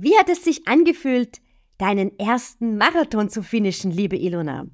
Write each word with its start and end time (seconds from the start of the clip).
Wie 0.00 0.16
hat 0.16 0.28
es 0.28 0.44
sich 0.44 0.68
angefühlt, 0.68 1.40
deinen 1.76 2.16
ersten 2.20 2.78
Marathon 2.78 3.28
zu 3.28 3.42
finishen, 3.42 3.90
liebe 3.90 4.16
Ilona? 4.16 4.68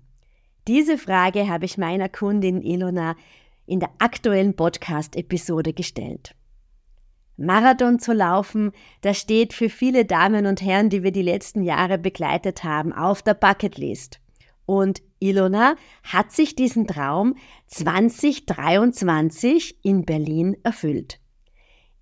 Diese 0.68 0.98
Frage 0.98 1.48
habe 1.48 1.64
ich 1.64 1.78
meiner 1.78 2.10
Kundin 2.10 2.60
Ilona 2.60 3.16
in 3.64 3.80
der 3.80 3.88
aktuellen 4.00 4.54
Podcast-Episode 4.54 5.72
gestellt. 5.72 6.34
Marathon 7.38 8.00
zu 8.00 8.12
laufen, 8.12 8.72
das 9.00 9.18
steht 9.18 9.54
für 9.54 9.70
viele 9.70 10.04
Damen 10.04 10.44
und 10.44 10.60
Herren, 10.60 10.90
die 10.90 11.02
wir 11.02 11.10
die 11.10 11.22
letzten 11.22 11.62
Jahre 11.62 11.96
begleitet 11.96 12.62
haben, 12.62 12.92
auf 12.92 13.22
der 13.22 13.32
Bucketlist. 13.32 14.20
Und 14.66 15.00
Ilona 15.20 15.76
hat 16.02 16.32
sich 16.32 16.54
diesen 16.54 16.86
Traum 16.86 17.36
2023 17.68 19.78
in 19.82 20.04
Berlin 20.04 20.54
erfüllt. 20.64 21.18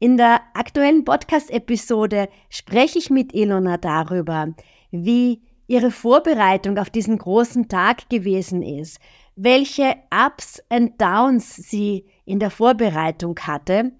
In 0.02 0.16
der 0.16 0.40
aktuellen 0.54 1.04
Podcast-Episode 1.04 2.28
spreche 2.50 2.98
ich 2.98 3.08
mit 3.08 3.32
Ilona 3.32 3.76
darüber, 3.76 4.48
wie 4.90 5.43
ihre 5.68 5.93
Vorbereitung 5.93 6.76
auf 6.79 6.90
diesen 6.90 7.18
großen 7.18 7.68
Tag 7.68 8.10
gewesen 8.10 8.62
ist, 8.62 8.98
welche 9.36 9.94
Ups 10.12 10.60
und 10.70 11.00
Downs 11.00 11.54
sie 11.54 12.04
in 12.24 12.40
der 12.40 12.50
Vorbereitung 12.50 13.38
hatte 13.38 13.93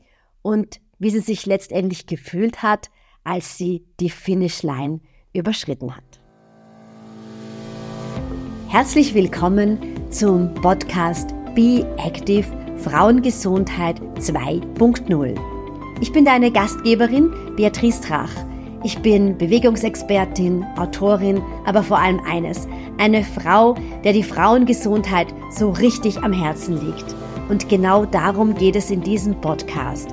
und 0.43 0.81
wie 0.99 1.11
sie 1.11 1.21
sich 1.21 1.47
letztendlich 1.47 2.09
gefühlt 2.09 2.65
hat, 2.65 2.91
als 3.23 3.57
sie 3.57 3.87
die 4.01 4.11
Finishline 4.11 4.99
überschritten 5.33 5.95
hat. 5.97 6.21
Herzlich 8.67 9.15
willkommen 9.15 9.79
zum 10.11 10.53
Podcast 10.55 11.33
Be 11.55 11.87
Active 11.97 12.49
Frauengesundheit 12.79 14.01
2.0. 14.17 15.52
Ich 16.03 16.11
bin 16.11 16.25
deine 16.25 16.51
Gastgeberin 16.51 17.33
Beatrice 17.55 18.01
Trach. 18.01 18.33
Ich 18.83 18.99
bin 19.03 19.39
Bewegungsexpertin, 19.39 20.67
Autorin, 20.77 21.41
aber 21.65 21.85
vor 21.85 22.01
allem 22.01 22.19
eines, 22.27 22.67
eine 22.99 23.23
Frau, 23.23 23.77
der 24.03 24.13
die 24.13 24.25
Frauengesundheit 24.25 25.29
so 25.51 25.71
richtig 25.71 26.19
am 26.19 26.33
Herzen 26.33 26.85
liegt. 26.85 27.15
Und 27.49 27.69
genau 27.69 28.05
darum 28.05 28.57
geht 28.57 28.75
es 28.75 28.91
in 28.91 29.01
diesem 29.01 29.41
Podcast. 29.41 30.13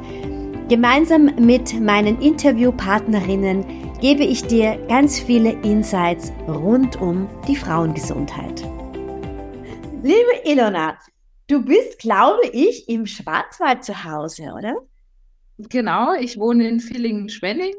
Gemeinsam 0.70 1.32
mit 1.40 1.82
meinen 1.82 2.22
Interviewpartnerinnen 2.22 3.66
gebe 4.00 4.24
ich 4.24 4.44
dir 4.44 4.78
ganz 4.90 5.20
viele 5.20 5.54
Insights 5.64 6.32
rund 6.48 7.02
um 7.02 7.28
die 7.48 7.56
Frauengesundheit. 7.56 8.62
Liebe 10.04 10.46
Ilona, 10.46 11.00
du 11.48 11.66
bist, 11.66 11.98
glaube 11.98 12.46
ich, 12.54 12.88
im 12.88 13.08
Schwarzwald 13.08 13.84
zu 13.84 14.04
Hause, 14.04 14.54
oder? 14.56 14.76
Genau, 15.68 16.14
ich 16.14 16.40
wohne 16.40 16.68
in 16.70 16.80
Villingen-Schwenning, 16.80 17.74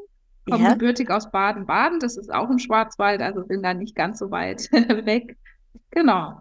komme 0.48 0.64
ja. 0.64 0.72
gebürtig 0.74 1.10
aus 1.10 1.30
Baden-Baden, 1.30 1.98
das 1.98 2.18
ist 2.18 2.32
auch 2.32 2.50
im 2.50 2.58
Schwarzwald, 2.58 3.22
also 3.22 3.44
bin 3.46 3.62
da 3.62 3.72
nicht 3.72 3.94
ganz 3.94 4.18
so 4.18 4.30
weit 4.30 4.70
weg. 4.72 5.36
Genau. 5.90 6.40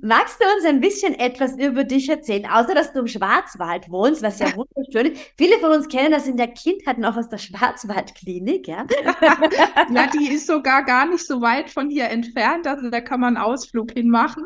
Magst 0.00 0.40
du 0.40 0.44
uns 0.44 0.64
ein 0.64 0.80
bisschen 0.80 1.14
etwas 1.18 1.58
über 1.58 1.82
dich 1.82 2.08
erzählen, 2.08 2.46
außer 2.46 2.72
dass 2.72 2.92
du 2.92 3.00
im 3.00 3.08
Schwarzwald 3.08 3.90
wohnst, 3.90 4.22
was 4.22 4.38
ja 4.38 4.46
wunderschön 4.56 5.12
ist. 5.12 5.32
Viele 5.36 5.58
von 5.58 5.72
uns 5.72 5.88
kennen 5.88 6.12
das 6.12 6.28
in 6.28 6.36
der 6.36 6.48
Kindheit 6.48 6.98
noch 6.98 7.16
aus 7.16 7.28
der 7.28 7.38
Schwarzwaldklinik, 7.38 8.68
ja? 8.68 8.86
ja, 9.92 10.06
die 10.06 10.34
ist 10.34 10.46
sogar 10.46 10.84
gar 10.84 11.06
nicht 11.06 11.26
so 11.26 11.40
weit 11.40 11.68
von 11.68 11.90
hier 11.90 12.08
entfernt, 12.10 12.68
also 12.68 12.90
da 12.90 13.00
kann 13.00 13.18
man 13.18 13.36
einen 13.36 13.44
Ausflug 13.44 13.90
hinmachen. 13.90 14.44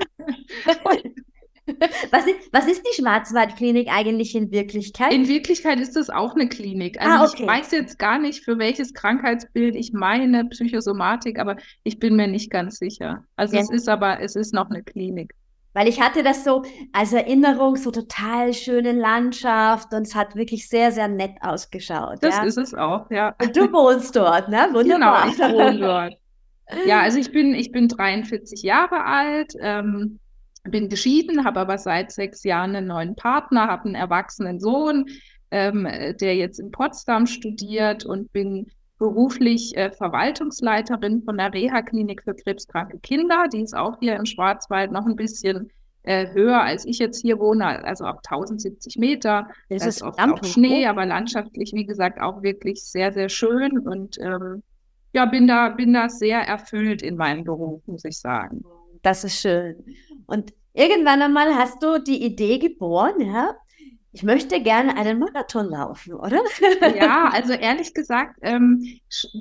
Was 2.12 2.26
ist, 2.26 2.52
was 2.52 2.66
ist 2.68 2.82
die 2.82 3.02
Schwarzwaldklinik 3.02 3.88
eigentlich 3.90 4.36
in 4.36 4.52
Wirklichkeit? 4.52 5.12
In 5.12 5.26
Wirklichkeit 5.26 5.80
ist 5.80 5.96
das 5.96 6.10
auch 6.10 6.34
eine 6.34 6.48
Klinik. 6.48 7.00
Also 7.00 7.12
ah, 7.12 7.24
okay. 7.24 7.42
ich 7.42 7.48
weiß 7.48 7.70
jetzt 7.72 7.98
gar 7.98 8.18
nicht, 8.18 8.44
für 8.44 8.58
welches 8.58 8.94
Krankheitsbild 8.94 9.74
ich 9.74 9.92
meine, 9.92 10.44
Psychosomatik, 10.44 11.40
aber 11.40 11.56
ich 11.82 11.98
bin 11.98 12.14
mir 12.14 12.28
nicht 12.28 12.50
ganz 12.50 12.78
sicher. 12.78 13.24
Also 13.34 13.56
ja. 13.56 13.62
es 13.62 13.70
ist 13.70 13.88
aber, 13.88 14.20
es 14.20 14.36
ist 14.36 14.54
noch 14.54 14.70
eine 14.70 14.84
Klinik. 14.84 15.32
Weil 15.76 15.88
ich 15.88 16.00
hatte 16.00 16.22
das 16.22 16.42
so 16.42 16.62
als 16.92 17.12
Erinnerung, 17.12 17.76
so 17.76 17.90
total 17.90 18.54
schöne 18.54 18.92
Landschaft 18.92 19.92
und 19.92 20.06
es 20.06 20.14
hat 20.14 20.34
wirklich 20.34 20.68
sehr, 20.68 20.90
sehr 20.90 21.08
nett 21.08 21.36
ausgeschaut. 21.42 22.18
Das 22.22 22.36
ja? 22.36 22.44
ist 22.44 22.56
es 22.56 22.72
auch, 22.72 23.10
ja. 23.10 23.34
Und 23.42 23.54
du 23.54 23.70
wohnst 23.72 24.16
dort, 24.16 24.48
ne? 24.48 24.68
Wunderbar. 24.72 25.30
Genau, 25.30 25.48
ich 25.48 25.54
wohne 25.54 25.78
dort. 25.78 26.14
Ja, 26.84 27.02
also 27.02 27.18
ich 27.20 27.30
bin, 27.30 27.54
ich 27.54 27.70
bin 27.70 27.86
43 27.86 28.62
Jahre 28.62 29.04
alt. 29.04 29.52
Ähm, 29.60 30.18
bin 30.70 30.88
geschieden, 30.88 31.44
habe 31.44 31.60
aber 31.60 31.78
seit 31.78 32.12
sechs 32.12 32.44
Jahren 32.44 32.76
einen 32.76 32.86
neuen 32.86 33.16
Partner, 33.16 33.68
habe 33.68 33.86
einen 33.86 33.94
erwachsenen 33.94 34.60
Sohn, 34.60 35.06
ähm, 35.50 35.88
der 36.20 36.36
jetzt 36.36 36.58
in 36.58 36.70
Potsdam 36.70 37.26
studiert 37.26 38.04
und 38.04 38.32
bin 38.32 38.66
beruflich 38.98 39.76
äh, 39.76 39.90
Verwaltungsleiterin 39.90 41.22
von 41.22 41.36
der 41.36 41.52
Reha-Klinik 41.52 42.22
für 42.22 42.34
krebskranke 42.34 42.98
Kinder. 42.98 43.46
Die 43.52 43.62
ist 43.62 43.76
auch 43.76 43.98
hier 44.00 44.16
im 44.16 44.24
Schwarzwald 44.24 44.90
noch 44.90 45.06
ein 45.06 45.16
bisschen 45.16 45.70
äh, 46.02 46.32
höher, 46.32 46.62
als 46.62 46.86
ich 46.86 46.98
jetzt 46.98 47.20
hier 47.20 47.38
wohne, 47.38 47.84
also 47.84 48.04
auf 48.04 48.18
1070 48.18 48.96
Meter. 48.96 49.48
Das, 49.68 49.82
das 49.82 49.96
ist 49.96 50.02
oft 50.02 50.18
auch 50.18 50.42
Schnee, 50.44 50.86
aber 50.86 51.04
landschaftlich, 51.04 51.72
wie 51.74 51.84
gesagt, 51.84 52.20
auch 52.20 52.42
wirklich 52.42 52.82
sehr, 52.84 53.12
sehr 53.12 53.28
schön 53.28 53.78
und 53.78 54.16
ähm, 54.20 54.62
ja, 55.12 55.24
bin 55.26 55.46
da, 55.46 55.70
bin 55.70 55.92
da 55.92 56.08
sehr 56.08 56.40
erfüllt 56.40 57.02
in 57.02 57.16
meinem 57.16 57.44
Beruf, 57.44 57.82
muss 57.86 58.04
ich 58.04 58.18
sagen. 58.18 58.62
Das 59.02 59.24
ist 59.24 59.40
schön. 59.40 59.76
Und 60.26 60.52
irgendwann 60.72 61.22
einmal 61.22 61.54
hast 61.54 61.82
du 61.82 61.98
die 61.98 62.24
Idee 62.24 62.58
geboren, 62.58 63.20
ja, 63.20 63.54
ich 64.16 64.22
möchte 64.22 64.62
gerne 64.62 64.96
einen 64.96 65.18
Marathon 65.18 65.68
laufen, 65.68 66.14
oder? 66.14 66.40
Ja, 66.96 67.28
also 67.34 67.52
ehrlich 67.52 67.92
gesagt, 67.92 68.38
ähm, 68.40 68.82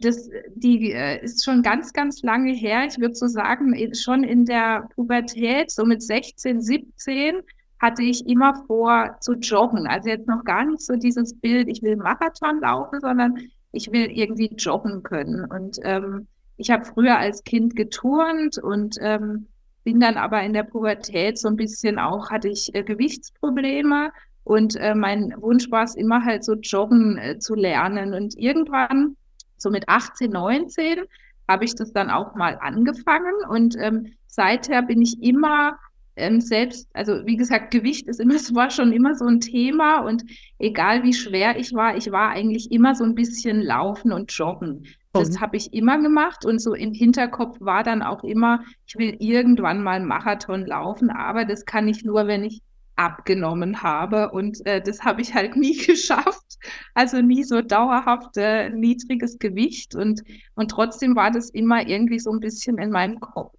das 0.01 0.29
die, 0.53 0.91
äh, 0.91 1.23
ist 1.23 1.45
schon 1.45 1.61
ganz, 1.63 1.93
ganz 1.93 2.21
lange 2.23 2.51
her. 2.51 2.85
Ich 2.85 2.99
würde 2.99 3.15
so 3.15 3.27
sagen, 3.27 3.73
schon 3.93 4.25
in 4.25 4.43
der 4.43 4.89
Pubertät, 4.93 5.71
so 5.71 5.85
mit 5.85 6.03
16, 6.03 6.61
17, 6.61 7.35
hatte 7.79 8.03
ich 8.03 8.27
immer 8.27 8.65
vor 8.67 9.15
zu 9.21 9.35
joggen. 9.35 9.87
Also 9.87 10.09
jetzt 10.09 10.27
noch 10.27 10.43
gar 10.43 10.65
nicht 10.65 10.81
so 10.81 10.97
dieses 10.97 11.39
Bild, 11.39 11.69
ich 11.69 11.81
will 11.81 11.95
Marathon 11.95 12.59
laufen, 12.59 12.99
sondern 12.99 13.37
ich 13.71 13.93
will 13.93 14.11
irgendwie 14.11 14.55
joggen 14.57 15.03
können. 15.03 15.45
Und 15.45 15.79
ähm, 15.83 16.27
ich 16.57 16.69
habe 16.69 16.83
früher 16.83 17.17
als 17.17 17.45
Kind 17.45 17.77
geturnt 17.77 18.57
und 18.57 18.97
ähm, 18.99 19.47
bin 19.85 19.99
dann 19.99 20.17
aber 20.17 20.41
in 20.41 20.51
der 20.51 20.63
Pubertät 20.63 21.37
so 21.37 21.47
ein 21.47 21.55
bisschen 21.55 21.99
auch, 21.99 22.31
hatte 22.31 22.49
ich 22.49 22.73
äh, 22.75 22.83
Gewichtsprobleme 22.83 24.11
und 24.43 24.75
äh, 24.75 24.95
mein 24.95 25.33
Wunsch 25.37 25.71
war 25.71 25.83
es 25.83 25.95
immer 25.95 26.25
halt 26.25 26.43
so 26.43 26.53
joggen 26.55 27.17
äh, 27.17 27.39
zu 27.39 27.55
lernen. 27.55 28.13
Und 28.13 28.37
irgendwann, 28.37 29.15
so 29.57 29.69
mit 29.69 29.87
18, 29.87 30.31
19, 30.31 31.03
habe 31.47 31.65
ich 31.65 31.75
das 31.75 31.93
dann 31.93 32.09
auch 32.09 32.35
mal 32.35 32.57
angefangen 32.59 33.33
und 33.49 33.75
ähm, 33.79 34.13
seither 34.27 34.81
bin 34.81 35.01
ich 35.01 35.21
immer 35.21 35.77
ähm, 36.15 36.41
selbst, 36.41 36.89
also 36.93 37.25
wie 37.25 37.37
gesagt, 37.37 37.71
Gewicht 37.71 38.07
ist 38.07 38.19
immer, 38.19 38.33
war 38.53 38.71
schon 38.71 38.91
immer 38.91 39.13
so 39.13 39.25
ein 39.25 39.39
Thema 39.39 39.99
und 39.99 40.23
egal 40.57 41.03
wie 41.03 41.13
schwer 41.13 41.59
ich 41.59 41.73
war, 41.73 41.95
ich 41.95 42.11
war 42.11 42.31
eigentlich 42.31 42.71
immer 42.71 42.95
so 42.95 43.03
ein 43.03 43.15
bisschen 43.15 43.61
laufen 43.61 44.11
und 44.11 44.31
joggen. 44.31 44.85
Das 45.19 45.31
mhm. 45.31 45.41
habe 45.41 45.57
ich 45.57 45.73
immer 45.73 46.01
gemacht 46.01 46.45
und 46.45 46.59
so 46.59 46.73
im 46.73 46.93
Hinterkopf 46.93 47.57
war 47.59 47.83
dann 47.83 48.01
auch 48.01 48.23
immer, 48.23 48.63
ich 48.85 48.95
will 48.95 49.15
irgendwann 49.19 49.83
mal 49.83 49.97
einen 49.97 50.07
Marathon 50.07 50.65
laufen, 50.65 51.09
aber 51.09 51.45
das 51.45 51.65
kann 51.65 51.87
ich 51.87 52.03
nur, 52.03 52.27
wenn 52.27 52.43
ich 52.43 52.61
abgenommen 52.95 53.81
habe 53.83 54.31
und 54.31 54.65
äh, 54.65 54.81
das 54.81 55.01
habe 55.03 55.21
ich 55.21 55.33
halt 55.33 55.55
nie 55.55 55.77
geschafft. 55.77 56.57
Also 56.93 57.21
nie 57.21 57.43
so 57.43 57.61
dauerhaft 57.61 58.37
äh, 58.37 58.69
niedriges 58.69 59.37
Gewicht 59.37 59.95
und, 59.95 60.23
und 60.55 60.71
trotzdem 60.71 61.15
war 61.15 61.31
das 61.31 61.49
immer 61.49 61.87
irgendwie 61.87 62.19
so 62.19 62.31
ein 62.31 62.39
bisschen 62.39 62.77
in 62.77 62.91
meinem 62.91 63.19
Kopf. 63.19 63.53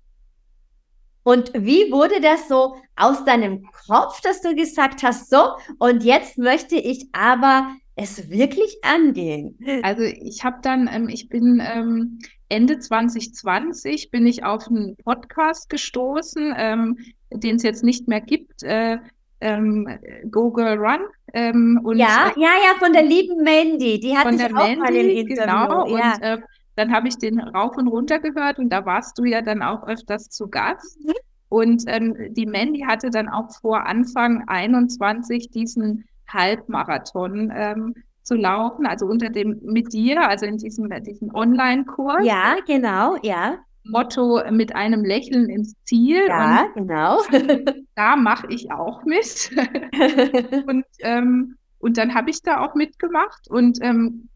Und 1.22 1.52
wie 1.54 1.90
wurde 1.90 2.20
das 2.20 2.46
so 2.48 2.76
aus 2.94 3.24
deinem 3.24 3.66
Kopf, 3.88 4.20
dass 4.20 4.42
du 4.42 4.54
gesagt 4.54 5.02
hast, 5.02 5.28
so, 5.28 5.56
und 5.80 6.04
jetzt 6.04 6.38
möchte 6.38 6.76
ich 6.76 7.08
aber 7.12 7.74
es 7.96 8.30
wirklich 8.30 8.78
angehen? 8.82 9.58
Also 9.82 10.02
ich 10.02 10.44
habe 10.44 10.58
dann, 10.62 10.88
ähm, 10.92 11.08
ich 11.08 11.28
bin 11.28 11.60
ähm, 11.64 12.18
Ende 12.48 12.78
2020 12.78 14.10
bin 14.10 14.26
ich 14.26 14.44
auf 14.44 14.68
einen 14.68 14.96
Podcast 14.96 15.68
gestoßen, 15.68 16.54
ähm, 16.56 16.98
den 17.32 17.56
es 17.56 17.62
jetzt 17.62 17.82
nicht 17.82 18.06
mehr 18.06 18.20
gibt. 18.20 18.62
Äh, 18.62 18.98
ähm, 19.40 19.88
Google 20.30 20.78
Run. 20.78 21.00
Ähm, 21.32 21.80
und, 21.82 21.98
ja, 21.98 22.32
äh, 22.34 22.40
ja, 22.40 22.50
ja, 22.64 22.78
von 22.78 22.92
der 22.92 23.02
lieben 23.02 23.42
Mandy. 23.42 23.98
Die 24.00 24.16
hatte 24.16 24.34
ich 24.34 24.44
auch 24.44 24.50
Mandy, 24.50 24.76
mal 24.76 24.94
Interview. 24.94 25.34
Genau, 25.34 25.86
ja. 25.88 26.14
und 26.14 26.22
äh, 26.22 26.38
dann 26.76 26.92
habe 26.92 27.08
ich 27.08 27.16
den 27.16 27.40
rauf 27.40 27.76
und 27.76 27.88
runter 27.88 28.18
gehört 28.18 28.58
und 28.58 28.70
da 28.70 28.84
warst 28.86 29.18
du 29.18 29.24
ja 29.24 29.42
dann 29.42 29.62
auch 29.62 29.86
öfters 29.86 30.28
zu 30.28 30.48
Gast. 30.48 30.98
Mhm. 31.04 31.12
Und 31.48 31.84
ähm, 31.86 32.34
die 32.34 32.46
Mandy 32.46 32.80
hatte 32.80 33.10
dann 33.10 33.28
auch 33.28 33.50
vor 33.60 33.86
Anfang 33.86 34.44
21 34.46 35.50
diesen 35.50 36.04
Halbmarathon 36.28 37.52
ähm, 37.54 37.94
zu 38.22 38.34
laufen, 38.34 38.86
also 38.86 39.06
unter 39.06 39.30
dem 39.30 39.60
mit 39.62 39.92
dir, 39.92 40.28
also 40.28 40.46
in 40.46 40.58
diesem, 40.58 40.90
diesem 41.04 41.34
Online-Kurs. 41.34 42.24
Ja, 42.26 42.56
genau, 42.66 43.16
ja. 43.22 43.58
Motto 43.84 44.42
mit 44.50 44.74
einem 44.74 45.04
Lächeln 45.04 45.48
ins 45.48 45.74
Ziel. 45.84 46.26
Ja, 46.28 46.64
und 46.74 46.88
genau. 46.88 47.20
da 47.94 48.16
mache 48.16 48.48
ich 48.48 48.72
auch 48.72 49.04
mit. 49.04 49.50
und, 50.66 50.84
ähm, 51.00 51.56
und 51.78 51.98
dann 51.98 52.14
habe 52.14 52.30
ich 52.30 52.42
da 52.42 52.60
auch 52.64 52.74
mitgemacht 52.74 53.48
und 53.48 53.78
ähm, 53.80 54.28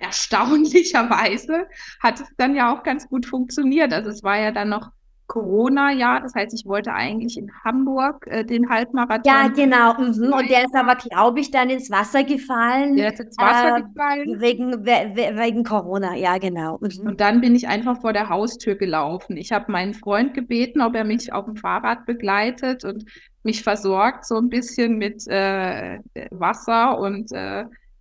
erstaunlicherweise 0.00 1.66
hat 2.00 2.20
es 2.20 2.28
dann 2.38 2.54
ja 2.54 2.74
auch 2.74 2.82
ganz 2.82 3.08
gut 3.08 3.26
funktioniert. 3.26 3.92
Also 3.92 4.08
es 4.08 4.22
war 4.22 4.38
ja 4.38 4.50
dann 4.50 4.70
noch 4.70 4.90
Corona-Jahr. 5.30 6.20
Das 6.22 6.34
heißt, 6.34 6.52
ich 6.52 6.66
wollte 6.66 6.92
eigentlich 6.92 7.38
in 7.38 7.52
Hamburg 7.64 8.26
äh, 8.26 8.44
den 8.44 8.68
Halbmarathon. 8.68 9.22
Ja, 9.24 9.46
genau. 9.46 9.94
Mhm. 9.94 10.32
Und 10.32 10.50
der 10.50 10.64
ist 10.64 10.74
aber, 10.74 10.96
glaube 10.96 11.38
ich, 11.38 11.52
dann 11.52 11.70
ins 11.70 11.88
Wasser 11.88 12.24
gefallen. 12.24 12.96
Der 12.96 13.12
ist 13.12 13.20
ins 13.20 13.38
Wasser 13.38 13.76
äh, 13.76 13.82
gefallen. 13.82 14.40
Wegen, 14.40 14.84
we 14.84 15.36
wegen 15.40 15.62
Corona, 15.62 16.16
ja, 16.16 16.38
genau. 16.38 16.78
Mhm. 16.80 17.06
Und 17.06 17.20
dann 17.20 17.40
bin 17.40 17.54
ich 17.54 17.68
einfach 17.68 18.00
vor 18.00 18.12
der 18.12 18.28
Haustür 18.28 18.74
gelaufen. 18.74 19.36
Ich 19.36 19.52
habe 19.52 19.70
meinen 19.70 19.94
Freund 19.94 20.34
gebeten, 20.34 20.80
ob 20.80 20.96
er 20.96 21.04
mich 21.04 21.32
auf 21.32 21.44
dem 21.44 21.54
Fahrrad 21.54 22.06
begleitet 22.06 22.84
und 22.84 23.04
mich 23.44 23.62
versorgt 23.62 24.26
so 24.26 24.36
ein 24.36 24.48
bisschen 24.48 24.98
mit 24.98 25.26
äh, 25.28 26.00
Wasser 26.32 26.98
und 26.98 27.30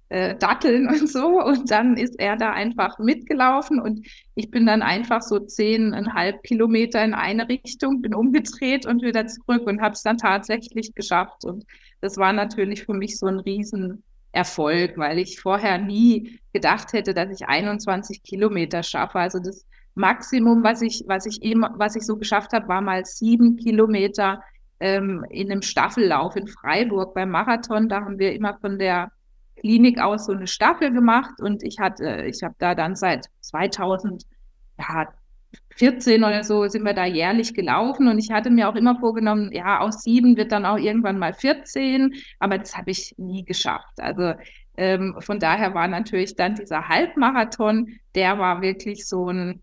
äh, 0.09 0.35
Datteln 0.35 0.87
und 0.87 1.07
so. 1.07 1.41
Und 1.41 1.71
dann 1.71 1.95
ist 1.95 2.19
er 2.19 2.35
da 2.35 2.51
einfach 2.51 2.97
mitgelaufen 2.99 3.79
und 3.79 4.05
ich 4.35 4.51
bin 4.51 4.65
dann 4.65 4.81
einfach 4.81 5.21
so 5.21 5.39
zehneinhalb 5.39 6.43
Kilometer 6.43 7.03
in 7.03 7.13
eine 7.13 7.47
Richtung, 7.47 8.01
bin 8.01 8.13
umgedreht 8.13 8.85
und 8.85 9.01
wieder 9.03 9.27
zurück 9.27 9.67
und 9.67 9.81
habe 9.81 9.93
es 9.93 10.01
dann 10.01 10.17
tatsächlich 10.17 10.93
geschafft. 10.93 11.45
Und 11.45 11.65
das 12.01 12.17
war 12.17 12.33
natürlich 12.33 12.85
für 12.85 12.93
mich 12.93 13.17
so 13.17 13.27
ein 13.27 13.39
Riesenerfolg, 13.39 14.97
weil 14.97 15.19
ich 15.19 15.39
vorher 15.39 15.77
nie 15.77 16.39
gedacht 16.53 16.93
hätte, 16.93 17.13
dass 17.13 17.29
ich 17.29 17.47
21 17.47 18.23
Kilometer 18.23 18.83
schaffe. 18.83 19.19
Also 19.19 19.39
das 19.39 19.65
Maximum, 19.95 20.63
was 20.63 20.81
ich, 20.81 21.03
was 21.07 21.25
ich 21.25 21.41
eben, 21.43 21.65
was 21.75 21.95
ich 21.95 22.05
so 22.05 22.17
geschafft 22.17 22.53
habe, 22.53 22.67
war 22.67 22.81
mal 22.81 23.05
sieben 23.05 23.57
Kilometer 23.57 24.41
ähm, 24.79 25.25
in 25.29 25.51
einem 25.51 25.61
Staffellauf 25.61 26.35
in 26.35 26.47
Freiburg 26.47 27.13
beim 27.13 27.29
Marathon. 27.29 27.89
Da 27.89 28.01
haben 28.01 28.17
wir 28.17 28.33
immer 28.33 28.57
von 28.59 28.79
der 28.79 29.11
Klinik 29.59 29.99
aus 29.99 30.25
so 30.25 30.33
eine 30.33 30.47
Staffel 30.47 30.91
gemacht 30.91 31.41
und 31.41 31.63
ich 31.63 31.79
hatte, 31.79 32.25
ich 32.27 32.43
habe 32.43 32.55
da 32.59 32.75
dann 32.75 32.95
seit 32.95 33.27
2014 33.41 36.23
oder 36.23 36.43
so 36.43 36.67
sind 36.67 36.83
wir 36.83 36.93
da 36.93 37.05
jährlich 37.05 37.53
gelaufen 37.53 38.07
und 38.07 38.19
ich 38.19 38.31
hatte 38.31 38.49
mir 38.49 38.69
auch 38.69 38.75
immer 38.75 38.99
vorgenommen, 38.99 39.51
ja, 39.51 39.79
aus 39.79 40.03
sieben 40.03 40.37
wird 40.37 40.51
dann 40.51 40.65
auch 40.65 40.77
irgendwann 40.77 41.19
mal 41.19 41.33
14, 41.33 42.13
aber 42.39 42.57
das 42.57 42.77
habe 42.77 42.91
ich 42.91 43.15
nie 43.17 43.43
geschafft. 43.43 43.99
Also 43.99 44.33
ähm, 44.77 45.15
von 45.19 45.39
daher 45.39 45.73
war 45.73 45.87
natürlich 45.87 46.35
dann 46.35 46.55
dieser 46.55 46.87
Halbmarathon, 46.87 47.99
der 48.15 48.39
war 48.39 48.61
wirklich 48.61 49.07
so 49.07 49.29
ein 49.29 49.61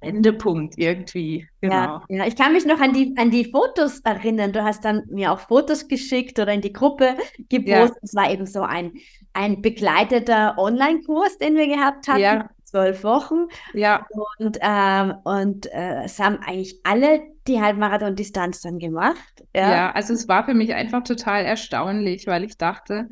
Endepunkt 0.00 0.74
irgendwie. 0.76 1.48
Genau. 1.60 1.74
Ja, 1.74 2.04
ja, 2.08 2.26
ich 2.26 2.36
kann 2.36 2.52
mich 2.52 2.66
noch 2.66 2.80
an 2.80 2.92
die, 2.92 3.14
an 3.16 3.30
die 3.30 3.44
Fotos 3.44 4.00
erinnern. 4.00 4.52
Du 4.52 4.62
hast 4.62 4.84
dann 4.84 5.02
mir 5.08 5.32
auch 5.32 5.40
Fotos 5.40 5.88
geschickt 5.88 6.38
oder 6.38 6.52
in 6.52 6.60
die 6.60 6.72
Gruppe 6.72 7.16
gepostet. 7.48 7.98
Es 8.02 8.14
war 8.14 8.30
eben 8.30 8.46
so 8.46 8.62
ein, 8.62 8.92
ein 9.32 9.62
begleiteter 9.62 10.58
Online-Kurs, 10.58 11.38
den 11.38 11.56
wir 11.56 11.66
gehabt 11.66 12.08
hatten. 12.08 12.20
Ja. 12.20 12.50
Zwölf 12.64 13.04
Wochen. 13.04 13.46
Ja. 13.72 14.06
Und, 14.38 14.58
ähm, 14.60 15.14
und 15.22 15.72
äh, 15.72 16.04
es 16.04 16.18
haben 16.18 16.38
eigentlich 16.44 16.80
alle 16.82 17.20
die 17.46 17.60
Halbmarathon-Distanz 17.60 18.62
dann 18.62 18.78
gemacht. 18.78 19.44
Ja. 19.54 19.70
ja, 19.70 19.90
also 19.92 20.12
es 20.12 20.26
war 20.28 20.44
für 20.44 20.54
mich 20.54 20.74
einfach 20.74 21.04
total 21.04 21.44
erstaunlich, 21.44 22.26
weil 22.26 22.42
ich 22.42 22.58
dachte, 22.58 23.08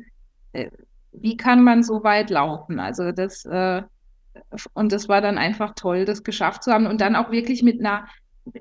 äh, 0.51 0.69
wie 1.13 1.37
kann 1.37 1.63
man 1.63 1.83
so 1.83 2.03
weit 2.03 2.29
laufen? 2.29 2.79
Also 2.79 3.11
das 3.11 3.45
äh, 3.45 3.83
und 4.73 4.91
das 4.91 5.07
war 5.09 5.21
dann 5.21 5.37
einfach 5.37 5.73
toll, 5.75 6.05
das 6.05 6.23
geschafft 6.23 6.63
zu 6.63 6.71
haben 6.71 6.87
und 6.87 7.01
dann 7.01 7.15
auch 7.15 7.31
wirklich 7.31 7.63
mit 7.63 7.79
einer, 7.79 8.07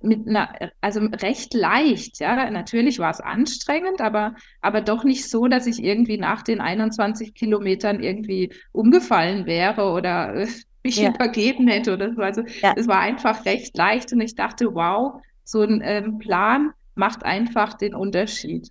mit 0.02 0.28
einer, 0.28 0.52
also 0.80 1.00
recht 1.00 1.54
leicht, 1.54 2.20
ja. 2.20 2.50
Natürlich 2.50 2.98
war 2.98 3.10
es 3.10 3.20
anstrengend, 3.20 4.00
aber, 4.00 4.34
aber 4.60 4.80
doch 4.80 5.04
nicht 5.04 5.28
so, 5.28 5.48
dass 5.48 5.66
ich 5.66 5.82
irgendwie 5.82 6.19
nach 6.19 6.42
den 6.42 6.60
21 6.60 7.34
Kilometern 7.34 8.02
irgendwie 8.02 8.52
umgefallen 8.72 9.46
wäre 9.46 9.90
oder 9.90 10.34
äh, 10.34 10.48
mich 10.84 10.96
ja. 10.96 11.10
übergeben 11.10 11.69
hätte 11.69 11.94
oder 11.94 12.14
so. 12.14 12.22
Also 12.22 12.42
ja. 12.60 12.75
es 12.76 12.86
war 12.86 13.00
einfach 13.00 13.44
recht 13.44 13.76
leicht 13.76 14.12
und 14.12 14.20
ich 14.20 14.34
dachte, 14.34 14.75
wow, 14.75 15.20
so 15.44 15.62
ein 15.62 15.80
ähm, 15.84 16.18
Plan 16.18 16.72
macht 16.94 17.25
einfach 17.25 17.75
den 17.75 17.94
Unterschied. 17.94 18.68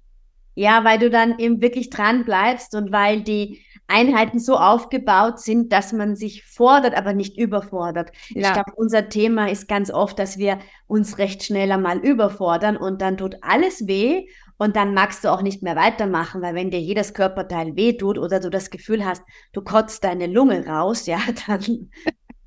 Ja, 0.55 0.83
weil 0.83 0.99
du 0.99 1.09
dann 1.09 1.39
eben 1.39 1.61
wirklich 1.61 1.89
dran 1.89 2.25
bleibst 2.25 2.75
und 2.75 2.91
weil 2.91 3.21
die 3.21 3.63
Einheiten 3.91 4.39
so 4.39 4.57
aufgebaut 4.57 5.39
sind, 5.39 5.71
dass 5.73 5.93
man 5.93 6.15
sich 6.15 6.45
fordert, 6.45 6.95
aber 6.95 7.13
nicht 7.13 7.37
überfordert. 7.37 8.11
Ja. 8.29 8.47
Ich 8.47 8.53
glaube, 8.53 8.71
unser 8.75 9.09
Thema 9.09 9.49
ist 9.49 9.67
ganz 9.67 9.91
oft, 9.91 10.17
dass 10.17 10.37
wir 10.37 10.59
uns 10.87 11.17
recht 11.17 11.43
schnell 11.43 11.71
einmal 11.71 11.99
überfordern 11.99 12.77
und 12.77 13.01
dann 13.01 13.17
tut 13.17 13.35
alles 13.41 13.87
weh 13.87 14.27
und 14.57 14.75
dann 14.75 14.93
magst 14.93 15.23
du 15.23 15.31
auch 15.31 15.41
nicht 15.41 15.63
mehr 15.63 15.75
weitermachen, 15.75 16.41
weil 16.41 16.53
wenn 16.53 16.69
dir 16.69 16.79
jedes 16.79 17.15
Körperteil 17.15 17.75
weh 17.75 17.93
tut 17.93 18.19
oder 18.19 18.39
du 18.39 18.49
das 18.49 18.69
Gefühl 18.69 19.03
hast, 19.03 19.23
du 19.53 19.61
kotzt 19.63 20.03
deine 20.03 20.27
Lunge 20.27 20.67
raus, 20.67 21.07
ja, 21.07 21.19
dann 21.47 21.89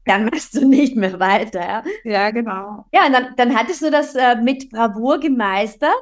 dann 0.04 0.26
machst 0.26 0.54
du 0.54 0.66
nicht 0.66 0.96
mehr 0.96 1.18
weiter. 1.18 1.60
Ja, 1.60 1.82
ja 2.04 2.30
genau. 2.30 2.84
Ja, 2.92 3.06
und 3.06 3.12
dann, 3.12 3.34
dann 3.36 3.56
hattest 3.56 3.82
du 3.82 3.90
das 3.90 4.14
äh, 4.14 4.36
mit 4.36 4.70
Bravour 4.70 5.18
gemeistert. 5.18 5.92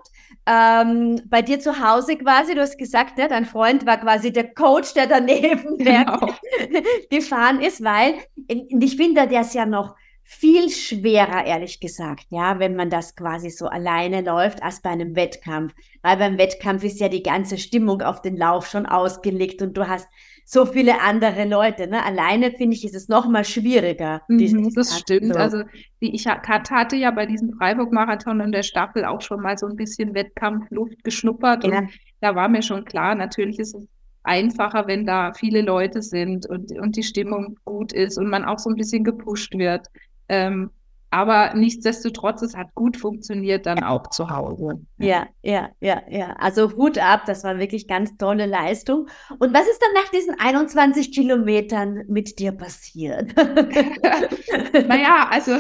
Ähm, 0.45 1.21
bei 1.27 1.43
dir 1.43 1.61
zu 1.61 1.79
Hause 1.79 2.17
quasi, 2.17 2.55
du 2.55 2.61
hast 2.61 2.77
gesagt, 2.77 3.17
ne, 3.17 3.29
dein 3.29 3.47
Freund 3.47 3.87
war 3.87 3.99
quasi 3.99 4.33
der 4.33 4.53
Coach, 4.53 4.93
der 4.95 5.07
daneben 5.07 5.79
genau. 5.79 6.35
gefahren 7.11 7.61
ist, 7.61 7.85
weil 7.85 8.15
ich 8.49 8.97
finde, 8.97 9.29
der 9.29 9.43
ist 9.43 9.55
ja 9.55 9.67
noch 9.67 9.95
viel 10.25 10.71
schwerer, 10.71 11.45
ehrlich 11.45 11.79
gesagt, 11.79 12.27
ja, 12.31 12.59
wenn 12.59 12.75
man 12.75 12.91
das 12.91 13.15
quasi 13.17 13.51
so 13.51 13.67
alleine 13.67 14.23
läuft, 14.23 14.63
als 14.63 14.81
bei 14.81 14.91
einem 14.91 15.15
Wettkampf. 15.15 15.75
Weil 16.01 16.17
beim 16.17 16.39
Wettkampf 16.39 16.85
ist 16.85 17.01
ja 17.01 17.09
die 17.09 17.23
ganze 17.23 17.59
Stimmung 17.59 18.03
auf 18.03 18.23
den 18.23 18.37
Lauf 18.37 18.67
schon 18.67 18.87
ausgelegt 18.87 19.63
und 19.63 19.77
du 19.77 19.89
hast 19.89 20.09
so 20.45 20.67
viele 20.67 21.01
andere 21.01 21.45
Leute. 21.47 21.87
Ne? 21.87 22.05
Alleine 22.05 22.51
finde 22.51 22.77
ich, 22.77 22.85
ist 22.85 22.95
es 22.95 23.09
noch 23.09 23.29
mal 23.29 23.45
schwieriger. 23.45 24.23
Mhm, 24.29 24.73
das 24.75 24.99
stimmt. 24.99 25.33
So. 25.33 25.39
Also 25.39 25.63
die, 26.01 26.15
ich 26.15 26.27
hatte 26.27 26.97
ja 26.97 27.11
bei 27.11 27.27
diesem 27.27 27.53
Freiburg-Marathon 27.55 28.41
und 28.41 28.53
der 28.53 28.63
Staffel 28.63 29.05
auch 29.05 29.21
schon 29.21 29.41
mal 29.41 29.57
so 29.57 29.67
ein 29.67 29.77
bisschen 29.77 30.15
Wettkampfluft 30.15 31.03
geschnuppert. 31.05 31.65
Ja. 31.65 31.79
Und 31.79 31.91
da 32.21 32.35
war 32.35 32.49
mir 32.49 32.63
schon 32.63 32.85
klar, 32.85 33.15
natürlich 33.15 33.59
ist 33.59 33.75
es 33.75 33.87
einfacher, 34.25 34.87
wenn 34.87 35.07
da 35.07 35.33
viele 35.33 35.63
Leute 35.63 36.03
sind 36.03 36.47
und, 36.47 36.73
und 36.79 36.97
die 36.97 37.03
Stimmung 37.03 37.59
gut 37.65 37.93
ist 37.93 38.19
und 38.19 38.29
man 38.29 38.45
auch 38.45 38.59
so 38.59 38.71
ein 38.71 38.77
bisschen 38.77 39.05
gepusht 39.05 39.57
wird. 39.57 39.87
Ähm, 40.29 40.71
aber 41.13 41.53
nichtsdestotrotz, 41.55 42.41
es 42.41 42.57
hat 42.57 42.75
gut 42.75 42.97
funktioniert 42.97 43.67
dann 43.67 43.83
auch 43.83 44.09
zu 44.09 44.31
Hause. 44.31 44.81
Ja, 44.97 45.27
ja, 45.43 45.69
ja, 45.79 46.01
ja. 46.09 46.33
Also 46.39 46.73
Hut 46.73 46.97
ab, 46.97 47.25
das 47.27 47.45
war 47.45 47.59
wirklich 47.59 47.87
ganz 47.87 48.17
tolle 48.17 48.47
Leistung. 48.47 49.09
Und 49.39 49.53
was 49.53 49.69
ist 49.69 49.79
dann 49.83 50.03
nach 50.03 50.11
diesen 50.11 50.41
21 50.41 51.13
Kilometern 51.13 52.05
mit 52.09 52.39
dir 52.39 52.53
passiert? 52.53 53.37
naja, 54.89 55.29
also 55.31 55.53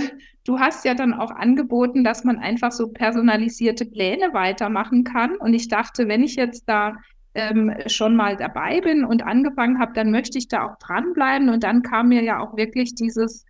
du 0.44 0.58
hast 0.58 0.86
ja 0.86 0.94
dann 0.94 1.12
auch 1.12 1.30
angeboten, 1.30 2.02
dass 2.02 2.24
man 2.24 2.38
einfach 2.38 2.72
so 2.72 2.88
personalisierte 2.88 3.84
Pläne 3.84 4.32
weitermachen 4.32 5.04
kann. 5.04 5.36
Und 5.36 5.52
ich 5.52 5.68
dachte, 5.68 6.08
wenn 6.08 6.22
ich 6.24 6.36
jetzt 6.36 6.66
da 6.66 6.94
ähm, 7.34 7.74
schon 7.88 8.16
mal 8.16 8.38
dabei 8.38 8.80
bin 8.80 9.04
und 9.04 9.22
angefangen 9.22 9.78
habe, 9.78 9.92
dann 9.92 10.12
möchte 10.12 10.38
ich 10.38 10.48
da 10.48 10.66
auch 10.66 10.78
dranbleiben. 10.78 11.50
Und 11.50 11.62
dann 11.62 11.82
kam 11.82 12.08
mir 12.08 12.22
ja 12.22 12.40
auch 12.40 12.56
wirklich 12.56 12.94
dieses 12.94 13.44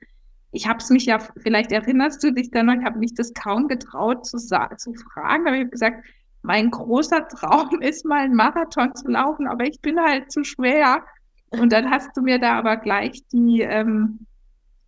ich 0.53 0.69
habe 0.69 0.79
es 0.79 0.91
mich 0.91 1.07
ja, 1.07 1.19
vielleicht 1.39 1.73
erinnerst 1.73 2.23
du 2.23 2.31
dich 2.31 2.51
dann 2.51 2.67
noch, 2.67 2.75
ich 2.75 2.85
habe 2.85 2.99
mich 2.99 3.15
das 3.15 3.33
kaum 3.33 3.69
getraut 3.69 4.27
zu, 4.27 4.37
zu 4.37 4.95
fragen, 4.95 5.47
aber 5.47 5.57
ich 5.57 5.63
habe 5.63 5.71
gesagt, 5.71 6.05
mein 6.43 6.71
großer 6.71 7.27
Traum 7.41 7.81
ist 7.81 8.05
mal 8.05 8.21
einen 8.21 8.35
Marathon 8.35 8.95
zu 8.95 9.09
laufen, 9.09 9.47
aber 9.47 9.65
ich 9.65 9.81
bin 9.81 9.99
halt 9.99 10.31
zu 10.31 10.45
schwer. 10.45 11.03
Und 11.51 11.73
dann 11.73 11.91
hast 11.91 12.17
du 12.17 12.23
mir 12.23 12.39
da 12.39 12.59
aber 12.59 12.77
gleich 12.77 13.23
die, 13.33 13.63
ähm, 13.63 14.27